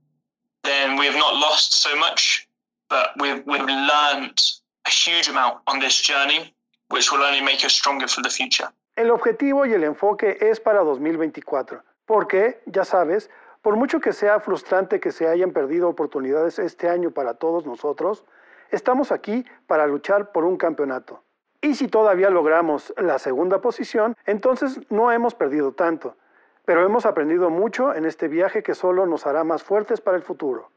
then 0.62 0.98
we 0.98 1.06
have 1.06 1.16
not 1.16 1.34
lost 1.34 1.72
so 1.72 1.96
much, 1.96 2.46
but 2.90 3.12
we've, 3.18 3.42
we've 3.46 3.64
learned 3.64 4.38
a 4.86 4.90
huge 4.90 5.30
amount 5.30 5.60
on 5.66 5.80
this 5.80 5.98
journey, 5.98 6.54
which 6.90 7.10
will 7.10 7.22
only 7.22 7.40
make 7.40 7.64
us 7.64 7.72
stronger 7.72 8.06
for 8.06 8.20
the 8.20 8.28
future. 8.28 8.68
El 8.96 9.10
objetivo 9.10 9.64
y 9.64 9.72
el 9.72 9.84
enfoque 9.84 10.36
es 10.42 10.60
para 10.60 10.80
2024, 10.80 11.82
porque, 12.10 12.60
ya 12.66 12.84
sabes, 12.84 13.30
por 13.62 13.76
mucho 13.76 14.00
que 14.00 14.12
sea 14.12 14.40
frustrante 14.40 14.98
que 14.98 15.12
se 15.12 15.28
hayan 15.28 15.52
perdido 15.52 15.88
oportunidades 15.88 16.58
este 16.58 16.88
año 16.88 17.12
para 17.12 17.34
todos 17.34 17.66
nosotros, 17.66 18.24
estamos 18.72 19.12
aquí 19.12 19.44
para 19.68 19.86
luchar 19.86 20.32
por 20.32 20.44
un 20.44 20.56
campeonato. 20.56 21.22
Y 21.60 21.76
si 21.76 21.86
todavía 21.86 22.28
logramos 22.28 22.92
la 22.96 23.20
segunda 23.20 23.60
posición, 23.60 24.16
entonces 24.26 24.80
no 24.88 25.12
hemos 25.12 25.36
perdido 25.36 25.70
tanto, 25.70 26.16
pero 26.64 26.84
hemos 26.84 27.06
aprendido 27.06 27.48
mucho 27.48 27.94
en 27.94 28.04
este 28.06 28.26
viaje 28.26 28.64
que 28.64 28.74
solo 28.74 29.06
nos 29.06 29.24
hará 29.24 29.44
más 29.44 29.62
fuertes 29.62 30.00
para 30.00 30.16
el 30.16 30.24
futuro. 30.24 30.68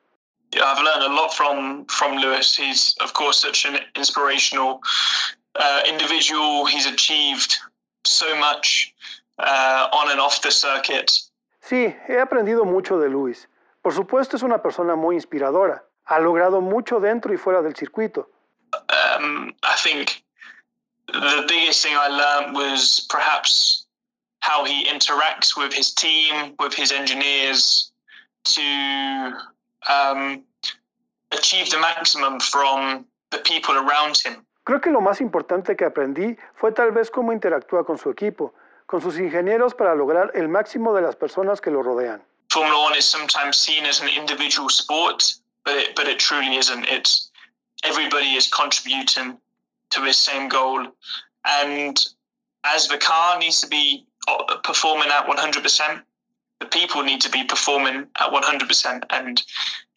I've 0.54 0.84
learned 0.84 1.02
a 1.02 1.16
lot 1.16 1.34
from 1.34 1.88
from 1.88 2.18
Lewis. 2.18 2.56
He's 2.56 2.96
of 3.02 3.12
course 3.14 3.40
such 3.42 3.66
an 3.66 3.80
inspirational 3.96 4.82
uh, 5.56 5.82
individual. 5.90 6.68
He's 6.68 6.86
achieved 6.86 7.56
so 8.06 8.36
much 8.36 8.83
uh, 9.40 9.88
on 9.92 10.12
and 10.12 10.20
off 10.20 10.42
the 10.42 10.52
circuit. 10.52 11.12
Sí, 11.62 11.96
he 12.08 12.20
aprendido 12.20 12.66
mucho 12.66 13.00
de 13.00 13.10
Luis. 13.10 13.48
Por 13.82 13.94
supuesto 13.94 14.36
es 14.36 14.44
una 14.44 14.62
persona 14.62 14.96
muy 14.96 15.16
inspiradora. 15.16 15.84
Ha 16.06 16.20
logrado 16.20 16.62
mucho 16.62 17.00
dentro 17.00 17.34
y 17.34 17.38
fuera 17.38 17.62
del 17.62 17.76
circuito. 17.76 18.30
Um, 18.74 19.54
I 19.64 19.76
think 19.78 20.24
the 21.08 21.46
biggest 21.48 21.84
thing 21.84 21.96
I 21.96 22.08
learned 22.08 22.56
was 22.56 23.06
perhaps 23.10 23.86
how 24.40 24.66
he 24.66 24.86
interacts 24.90 25.56
with 25.56 25.74
his 25.74 25.94
team, 25.94 26.56
with 26.60 26.74
his 26.74 26.92
engineers, 26.92 27.92
to 28.44 29.34
um, 29.90 30.44
achieve 31.32 31.70
the 31.70 31.80
maximum 31.80 32.40
from 32.40 33.06
the 33.32 33.40
people 33.40 33.76
around 33.76 34.18
him. 34.18 34.46
Creo 34.66 34.82
que 34.82 34.92
lo 34.92 35.02
más 35.02 35.20
importante 35.20 35.76
que 35.76 35.86
aprendí 35.86 36.38
fue 36.56 36.72
tal 36.72 36.92
vez 36.92 37.12
cómo 37.12 37.34
interactúa 37.34 37.86
con 37.86 37.98
su 37.98 38.10
equipo, 38.10 38.54
con 38.94 39.02
sus 39.02 39.18
ingenieros 39.18 39.74
para 39.74 39.96
lograr 39.96 40.30
el 40.36 40.50
máximo 40.50 40.94
de 40.94 41.02
las 41.02 41.16
personas 41.16 41.60
que 41.60 41.72
lo 41.72 41.82
rodean. 41.82 42.22
Formula 42.52 42.78
One 42.78 42.96
is 42.96 43.06
sometimes 43.06 43.58
seen 43.58 43.88
as 43.88 44.00
an 44.00 44.08
individual 44.08 44.70
sport, 44.70 45.34
but 45.66 45.74
it, 45.74 45.96
but 45.96 46.08
it 46.08 46.20
truly 46.20 46.58
isn't. 46.58 46.86
It's 46.88 47.32
everybody 47.84 48.36
is 48.36 48.48
contributing 48.52 49.40
to 49.90 50.02
this 50.02 50.20
same 50.20 50.48
goal, 50.48 50.86
and 51.44 51.98
as 52.66 52.88
the 52.88 53.00
car 53.00 53.40
needs 53.40 53.62
to 53.62 53.68
be 53.68 54.06
uh, 54.28 54.58
performing 54.64 55.10
at 55.10 55.26
100%, 55.26 56.04
the 56.60 56.68
people 56.68 57.02
need 57.02 57.22
to 57.22 57.32
be 57.32 57.44
performing 57.46 58.06
at 58.20 58.32
100%, 58.32 59.04
and 59.10 59.42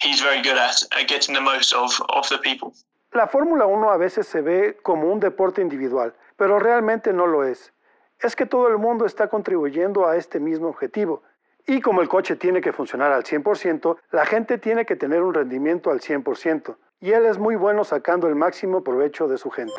he's 0.00 0.22
very 0.22 0.40
good 0.40 0.56
at, 0.56 0.82
at 0.98 1.06
getting 1.06 1.34
the 1.34 1.42
most 1.42 1.74
of, 1.74 1.92
of 2.08 2.26
the 2.30 2.38
people. 2.38 2.72
La 3.12 3.26
Fórmula 3.26 3.66
1 3.66 3.92
a 3.92 3.98
veces 3.98 4.26
se 4.26 4.40
ve 4.40 4.78
como 4.82 5.12
un 5.12 5.20
deporte 5.20 5.60
individual, 5.60 6.14
pero 6.38 6.58
realmente 6.58 7.12
no 7.12 7.26
lo 7.26 7.44
es. 7.44 7.72
Es 8.20 8.34
que 8.34 8.46
todo 8.46 8.68
el 8.68 8.78
mundo 8.78 9.04
está 9.04 9.28
contribuyendo 9.28 10.06
a 10.06 10.16
este 10.16 10.40
mismo 10.40 10.68
objetivo. 10.68 11.22
Y 11.66 11.80
como 11.80 12.00
el 12.00 12.08
coche 12.08 12.36
tiene 12.36 12.60
que 12.60 12.72
funcionar 12.72 13.12
al 13.12 13.24
100%, 13.24 13.96
la 14.12 14.24
gente 14.24 14.58
tiene 14.58 14.86
que 14.86 14.96
tener 14.96 15.22
un 15.22 15.34
rendimiento 15.34 15.90
al 15.90 16.00
100%. 16.00 16.76
Y 17.00 17.10
él 17.12 17.26
es 17.26 17.38
muy 17.38 17.56
bueno 17.56 17.84
sacando 17.84 18.28
el 18.28 18.36
máximo 18.36 18.82
provecho 18.82 19.28
de 19.28 19.36
su 19.36 19.50
gente. 19.50 19.74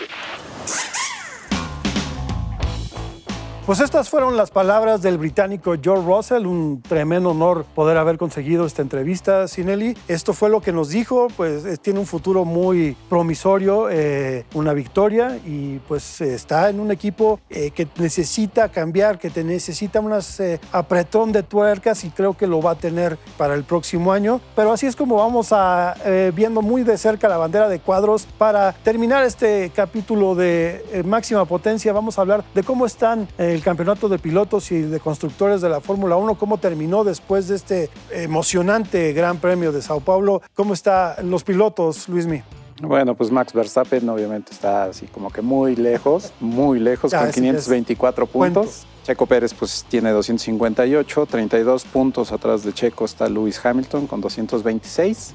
Pues 3.68 3.82
estas 3.82 4.10
fueron 4.10 4.38
las 4.38 4.50
palabras 4.50 5.02
del 5.02 5.18
británico 5.18 5.76
George 5.84 6.06
Russell, 6.06 6.46
un 6.46 6.82
tremendo 6.82 7.32
honor 7.32 7.66
poder 7.76 7.98
haber 7.98 8.18
conseguido 8.18 8.66
esta 8.66 8.82
entrevista, 8.82 9.46
Sinelli. 9.50 9.94
Esto 10.08 10.32
fue 10.32 10.50
lo 10.50 10.62
que 10.62 10.72
nos 10.72 10.88
dijo, 10.88 11.28
pues 11.36 11.66
eh, 11.66 11.76
tiene 11.76 12.00
un 12.00 12.06
futuro 12.06 12.46
muy 12.46 12.96
promisorio, 13.10 13.90
eh, 13.90 14.46
una 14.54 14.72
victoria 14.72 15.38
y 15.46 15.80
pues 15.80 16.22
está 16.22 16.70
en 16.70 16.80
un 16.80 16.92
equipo 16.92 17.42
eh, 17.50 17.72
que 17.72 17.90
necesita 17.98 18.70
cambiar, 18.70 19.20
que 19.20 19.30
te 19.30 19.44
necesita 19.44 20.00
unas 20.00 20.40
eh, 20.40 20.62
apretón 20.72 21.34
de 21.34 21.44
tuercas 21.44 22.06
y 22.06 22.10
creo 22.10 22.38
que 22.38 22.48
lo 22.48 22.62
va 22.62 22.72
a 22.72 22.76
tener 22.76 23.18
para 23.38 23.54
el 23.54 23.66
próximo 23.66 24.14
año. 24.14 24.40
Pero 24.56 24.72
así 24.72 24.86
es 24.86 24.96
como 24.96 25.18
vamos 25.18 25.50
a 25.52 25.94
viendo 26.34 26.62
muy 26.62 26.84
de 26.84 26.98
cerca 26.98 27.28
la 27.28 27.36
bandera 27.36 27.68
de 27.68 27.80
cuadros 27.80 28.28
para 28.38 28.72
terminar 28.72 29.26
este 29.26 29.74
capítulo 29.76 30.36
de 30.36 31.04
máxima 31.06 31.44
potencia. 31.44 31.92
Vamos 31.92 32.18
a 32.18 32.22
hablar 32.22 32.46
de 32.56 32.64
cómo 32.64 32.86
están 32.86 33.28
el 33.58 33.64
campeonato 33.64 34.08
de 34.08 34.20
pilotos 34.20 34.72
y 34.72 34.82
de 34.82 35.00
constructores 35.00 35.62
de 35.62 35.70
la 35.70 35.82
Fórmula 35.82 36.16
1, 36.16 36.36
cómo 36.36 36.60
terminó 36.60 37.04
después 37.04 37.48
de 37.48 37.56
este 37.56 37.90
emocionante 38.12 39.14
Gran 39.14 39.38
Premio 39.38 39.72
de 39.72 39.82
Sao 39.82 40.00
Paulo. 40.00 40.44
¿Cómo 40.54 40.76
están 40.76 41.30
los 41.30 41.44
pilotos, 41.44 42.08
Luismi? 42.08 42.44
Bueno, 42.82 43.16
pues 43.16 43.32
Max 43.32 43.54
Verstappen 43.54 44.08
obviamente 44.10 44.52
está 44.52 44.84
así 44.84 45.08
como 45.08 45.32
que 45.32 45.42
muy 45.42 45.76
lejos, 45.76 46.32
muy 46.40 46.80
lejos, 46.80 47.12
con 47.12 47.24
ese 47.24 47.34
524 47.34 48.28
cuento. 48.28 48.62
puntos. 48.62 48.86
Checo 49.04 49.26
Pérez 49.26 49.56
pues 49.56 49.84
tiene 49.90 50.12
258, 50.12 51.26
32 51.26 51.86
puntos 51.86 52.32
atrás 52.32 52.64
de 52.64 52.74
Checo 52.74 53.06
está 53.06 53.28
Lewis 53.28 53.60
Hamilton 53.66 54.06
con 54.06 54.22
226. 54.22 55.34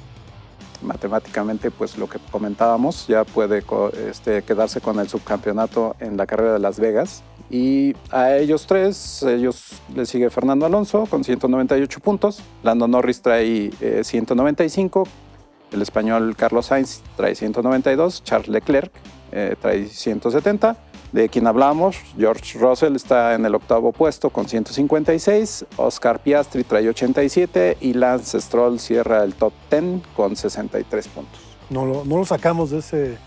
Matemáticamente 0.82 1.70
pues 1.70 1.96
lo 1.96 2.08
que 2.08 2.18
comentábamos, 2.30 3.06
ya 3.06 3.24
puede 3.24 3.62
este, 4.08 4.42
quedarse 4.42 4.80
con 4.80 4.98
el 4.98 5.08
subcampeonato 5.08 5.96
en 6.00 6.16
la 6.16 6.26
carrera 6.26 6.54
de 6.54 6.58
Las 6.58 6.78
Vegas. 6.80 7.22
Y 7.50 7.94
a 8.10 8.36
ellos 8.36 8.66
tres, 8.66 9.22
ellos 9.22 9.80
le 9.94 10.06
sigue 10.06 10.30
Fernando 10.30 10.66
Alonso 10.66 11.06
con 11.06 11.22
198 11.22 12.00
puntos, 12.00 12.42
Lando 12.62 12.88
Norris 12.88 13.20
trae 13.20 13.70
eh, 13.80 14.02
195, 14.04 15.06
el 15.72 15.82
español 15.82 16.34
Carlos 16.36 16.66
Sainz 16.66 17.02
trae 17.16 17.34
192, 17.34 18.24
Charles 18.24 18.48
Leclerc 18.48 18.92
eh, 19.32 19.56
trae 19.60 19.86
170. 19.86 20.76
De 21.12 21.28
quien 21.28 21.46
hablamos, 21.46 21.98
George 22.16 22.58
Russell 22.58 22.96
está 22.96 23.34
en 23.34 23.44
el 23.44 23.54
octavo 23.54 23.92
puesto 23.92 24.30
con 24.30 24.48
156, 24.48 25.66
Oscar 25.76 26.20
Piastri 26.20 26.64
trae 26.64 26.88
87 26.88 27.76
y 27.82 27.92
Lance 27.92 28.40
Stroll 28.40 28.80
cierra 28.80 29.22
el 29.22 29.34
top 29.34 29.52
10 29.70 30.06
con 30.16 30.34
63 30.34 31.08
puntos. 31.08 31.38
No 31.68 31.84
lo, 31.84 32.04
no 32.06 32.16
lo 32.16 32.24
sacamos 32.24 32.70
de 32.70 32.78
ese, 32.78 33.18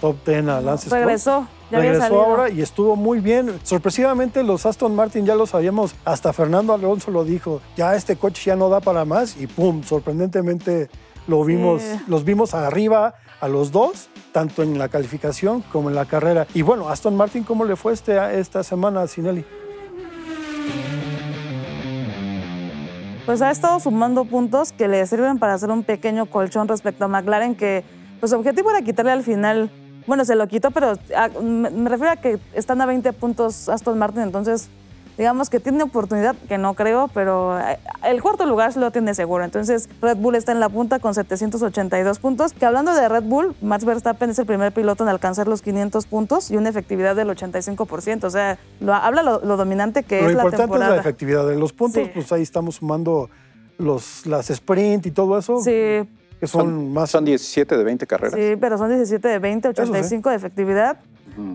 top 0.00 0.16
10 0.24 0.46
a 0.46 0.60
Lance 0.60 0.86
Stroll. 0.86 1.02
Regresó, 1.02 1.48
ya 1.72 1.78
había 1.78 1.90
Regresó 1.90 2.22
ahora 2.22 2.50
y 2.50 2.62
estuvo 2.62 2.94
muy 2.94 3.18
bien. 3.18 3.58
Sorpresivamente 3.64 4.44
los 4.44 4.64
Aston 4.64 4.94
Martin 4.94 5.26
ya 5.26 5.34
lo 5.34 5.46
sabíamos, 5.46 5.96
hasta 6.04 6.32
Fernando 6.32 6.72
Alonso 6.72 7.10
lo 7.10 7.24
dijo, 7.24 7.60
ya 7.76 7.96
este 7.96 8.14
coche 8.14 8.44
ya 8.46 8.54
no 8.54 8.68
da 8.68 8.78
para 8.78 9.04
más 9.04 9.36
y 9.40 9.48
pum, 9.48 9.82
sorprendentemente 9.82 10.88
lo 11.26 11.42
vimos, 11.44 11.82
los 12.06 12.24
vimos 12.24 12.54
arriba 12.54 13.14
a 13.40 13.48
los 13.48 13.72
dos, 13.72 14.08
tanto 14.34 14.64
en 14.64 14.76
la 14.80 14.88
calificación 14.88 15.62
como 15.70 15.90
en 15.90 15.94
la 15.94 16.06
carrera. 16.06 16.48
Y 16.54 16.62
bueno, 16.62 16.88
Aston 16.88 17.16
Martin, 17.16 17.44
¿cómo 17.44 17.64
le 17.64 17.76
fue 17.76 17.92
este, 17.92 18.40
esta 18.40 18.64
semana 18.64 19.02
a 19.02 19.06
Sinelli? 19.06 19.44
Pues 23.24 23.40
ha 23.42 23.52
estado 23.52 23.78
sumando 23.78 24.24
puntos 24.24 24.72
que 24.72 24.88
le 24.88 25.06
sirven 25.06 25.38
para 25.38 25.54
hacer 25.54 25.70
un 25.70 25.84
pequeño 25.84 26.26
colchón 26.26 26.66
respecto 26.66 27.04
a 27.04 27.08
McLaren, 27.08 27.54
que 27.54 27.84
pues 28.18 28.30
su 28.30 28.36
objetivo 28.36 28.70
era 28.70 28.82
quitarle 28.82 29.12
al 29.12 29.22
final, 29.22 29.70
bueno, 30.08 30.24
se 30.24 30.34
lo 30.34 30.48
quitó, 30.48 30.72
pero 30.72 30.98
ah, 31.16 31.28
me 31.40 31.88
refiero 31.88 32.10
a 32.10 32.16
que 32.16 32.40
están 32.54 32.80
a 32.80 32.86
20 32.86 33.12
puntos 33.12 33.68
Aston 33.68 33.96
Martin, 33.96 34.22
entonces 34.22 34.68
digamos 35.16 35.48
que 35.50 35.60
tiene 35.60 35.82
oportunidad, 35.82 36.34
que 36.48 36.58
no 36.58 36.74
creo, 36.74 37.08
pero 37.14 37.58
eh, 37.60 37.78
el 38.04 38.20
cuarto 38.22 38.46
lugar 38.46 38.76
lo 38.76 38.90
tiene 38.90 39.14
seguro. 39.14 39.44
Entonces 39.44 39.88
Red 40.02 40.16
Bull 40.16 40.34
está 40.34 40.52
en 40.52 40.60
la 40.60 40.68
punta 40.68 40.98
con 40.98 41.14
782 41.14 42.18
puntos, 42.18 42.52
que 42.52 42.66
hablando 42.66 42.92
de 42.94 43.08
Red 43.08 43.22
Bull, 43.24 43.54
Max 43.62 43.84
Verstappen 43.84 44.30
es 44.30 44.38
el 44.38 44.46
primer 44.46 44.72
piloto 44.72 45.04
en 45.04 45.10
alcanzar 45.10 45.46
los 45.48 45.62
500 45.62 46.06
puntos 46.06 46.50
y 46.50 46.56
una 46.56 46.68
efectividad 46.68 47.14
del 47.14 47.28
85%, 47.28 48.24
o 48.24 48.30
sea, 48.30 48.58
lo, 48.80 48.92
habla 48.94 49.22
lo, 49.22 49.40
lo 49.44 49.56
dominante 49.56 50.02
que 50.02 50.20
Lo 50.22 50.28
es 50.28 50.34
la 50.34 50.42
importante 50.42 50.56
es 50.56 50.60
temporada. 50.70 50.94
la 50.96 51.00
efectividad 51.00 51.46
de 51.46 51.56
los 51.56 51.72
puntos, 51.72 52.02
Sí. 52.04 52.10
pues 52.12 52.32
ahí 52.32 52.42
estamos 52.42 52.76
sumando 52.76 53.30
los, 53.78 54.26
las 54.26 54.50
sprint 54.50 55.06
y 55.06 55.10
todo 55.10 55.38
eso, 55.38 55.58
Sí, 55.58 55.70
que 56.40 56.46
son, 56.46 56.92
más... 56.92 57.10
Son 57.10 57.24
17 57.24 57.76
de 57.76 57.84
20 57.84 58.06
carreras. 58.06 58.34
Sí, 58.34 58.56
pero 58.60 58.76
son 58.78 58.88
17 58.88 59.28
de 59.28 59.38
20, 59.38 59.68
Eso 59.68 59.84
sí. 59.84 59.90
85 59.90 60.30
de 60.30 60.36
efectividad. 60.36 60.96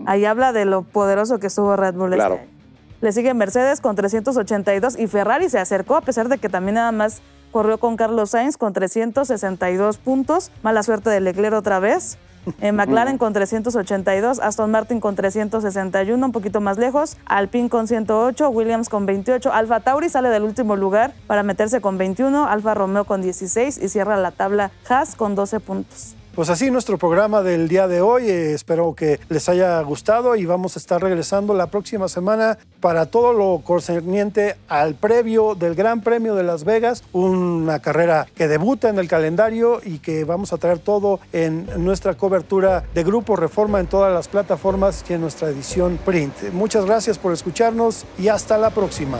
Ahí 0.06 0.24
habla 0.24 0.52
de 0.52 0.64
lo 0.64 0.82
poderoso 0.82 1.38
que 1.38 1.46
estuvo 1.46 1.76
Red 1.76 1.94
Bull. 1.94 2.12
Claro. 2.12 2.34
este. 2.36 2.59
Le 3.00 3.12
sigue 3.12 3.32
Mercedes 3.32 3.80
con 3.80 3.96
382 3.96 4.98
y 4.98 5.06
Ferrari 5.06 5.48
se 5.48 5.58
acercó 5.58 5.96
a 5.96 6.02
pesar 6.02 6.28
de 6.28 6.36
que 6.38 6.50
también 6.50 6.74
nada 6.74 6.92
más 6.92 7.22
corrió 7.50 7.78
con 7.78 7.96
Carlos 7.96 8.30
Sainz 8.30 8.58
con 8.58 8.72
362 8.74 9.96
puntos. 9.98 10.50
Mala 10.62 10.82
suerte 10.82 11.08
de 11.08 11.20
Leclerc 11.20 11.54
otra 11.54 11.80
vez. 11.80 12.18
En 12.60 12.76
McLaren 12.76 13.18
con 13.18 13.32
382, 13.32 14.40
Aston 14.40 14.70
Martin 14.70 15.00
con 15.00 15.14
361, 15.14 16.24
un 16.24 16.32
poquito 16.32 16.60
más 16.60 16.78
lejos, 16.78 17.16
Alpine 17.26 17.68
con 17.68 17.86
108, 17.86 18.48
Williams 18.48 18.88
con 18.88 19.04
28, 19.06 19.52
Alfa 19.52 19.80
Tauri 19.80 20.08
sale 20.08 20.30
del 20.30 20.44
último 20.44 20.76
lugar 20.76 21.12
para 21.26 21.42
meterse 21.42 21.80
con 21.80 21.98
21, 21.98 22.46
Alfa 22.46 22.74
Romeo 22.74 23.04
con 23.04 23.20
16 23.20 23.78
y 23.78 23.88
cierra 23.88 24.16
la 24.16 24.30
tabla 24.30 24.70
Haas 24.88 25.16
con 25.16 25.34
12 25.34 25.60
puntos. 25.60 26.16
Pues 26.34 26.48
así 26.48 26.70
nuestro 26.70 26.96
programa 26.96 27.42
del 27.42 27.66
día 27.66 27.88
de 27.88 28.00
hoy. 28.00 28.30
Eh, 28.30 28.52
espero 28.54 28.94
que 28.94 29.18
les 29.28 29.48
haya 29.48 29.80
gustado 29.82 30.36
y 30.36 30.46
vamos 30.46 30.76
a 30.76 30.78
estar 30.78 31.02
regresando 31.02 31.54
la 31.54 31.66
próxima 31.66 32.08
semana 32.08 32.56
para 32.78 33.06
todo 33.06 33.32
lo 33.32 33.62
concerniente 33.64 34.56
al 34.68 34.94
previo 34.94 35.56
del 35.56 35.74
Gran 35.74 36.02
Premio 36.02 36.36
de 36.36 36.44
Las 36.44 36.62
Vegas, 36.62 37.02
una 37.12 37.80
carrera 37.80 38.28
que 38.36 38.46
debuta 38.46 38.88
en 38.88 38.98
el 39.00 39.08
calendario 39.08 39.80
y 39.84 39.98
que 39.98 40.22
vamos 40.22 40.52
a 40.52 40.58
traer 40.58 40.78
todo 40.78 41.18
en 41.32 41.66
nuestra 41.84 42.14
cobertura 42.14 42.84
de 42.94 43.02
Grupo 43.02 43.34
Reforma 43.34 43.80
en 43.80 43.88
todas 43.88 44.14
las 44.14 44.28
plataformas 44.28 45.04
y 45.08 45.14
en 45.14 45.22
nuestra 45.22 45.48
edición 45.48 45.98
print. 46.04 46.52
Muchas 46.52 46.86
gracias 46.86 47.18
por 47.18 47.32
escucharnos 47.32 48.06
y 48.18 48.28
hasta 48.28 48.56
la 48.56 48.70
próxima. 48.70 49.18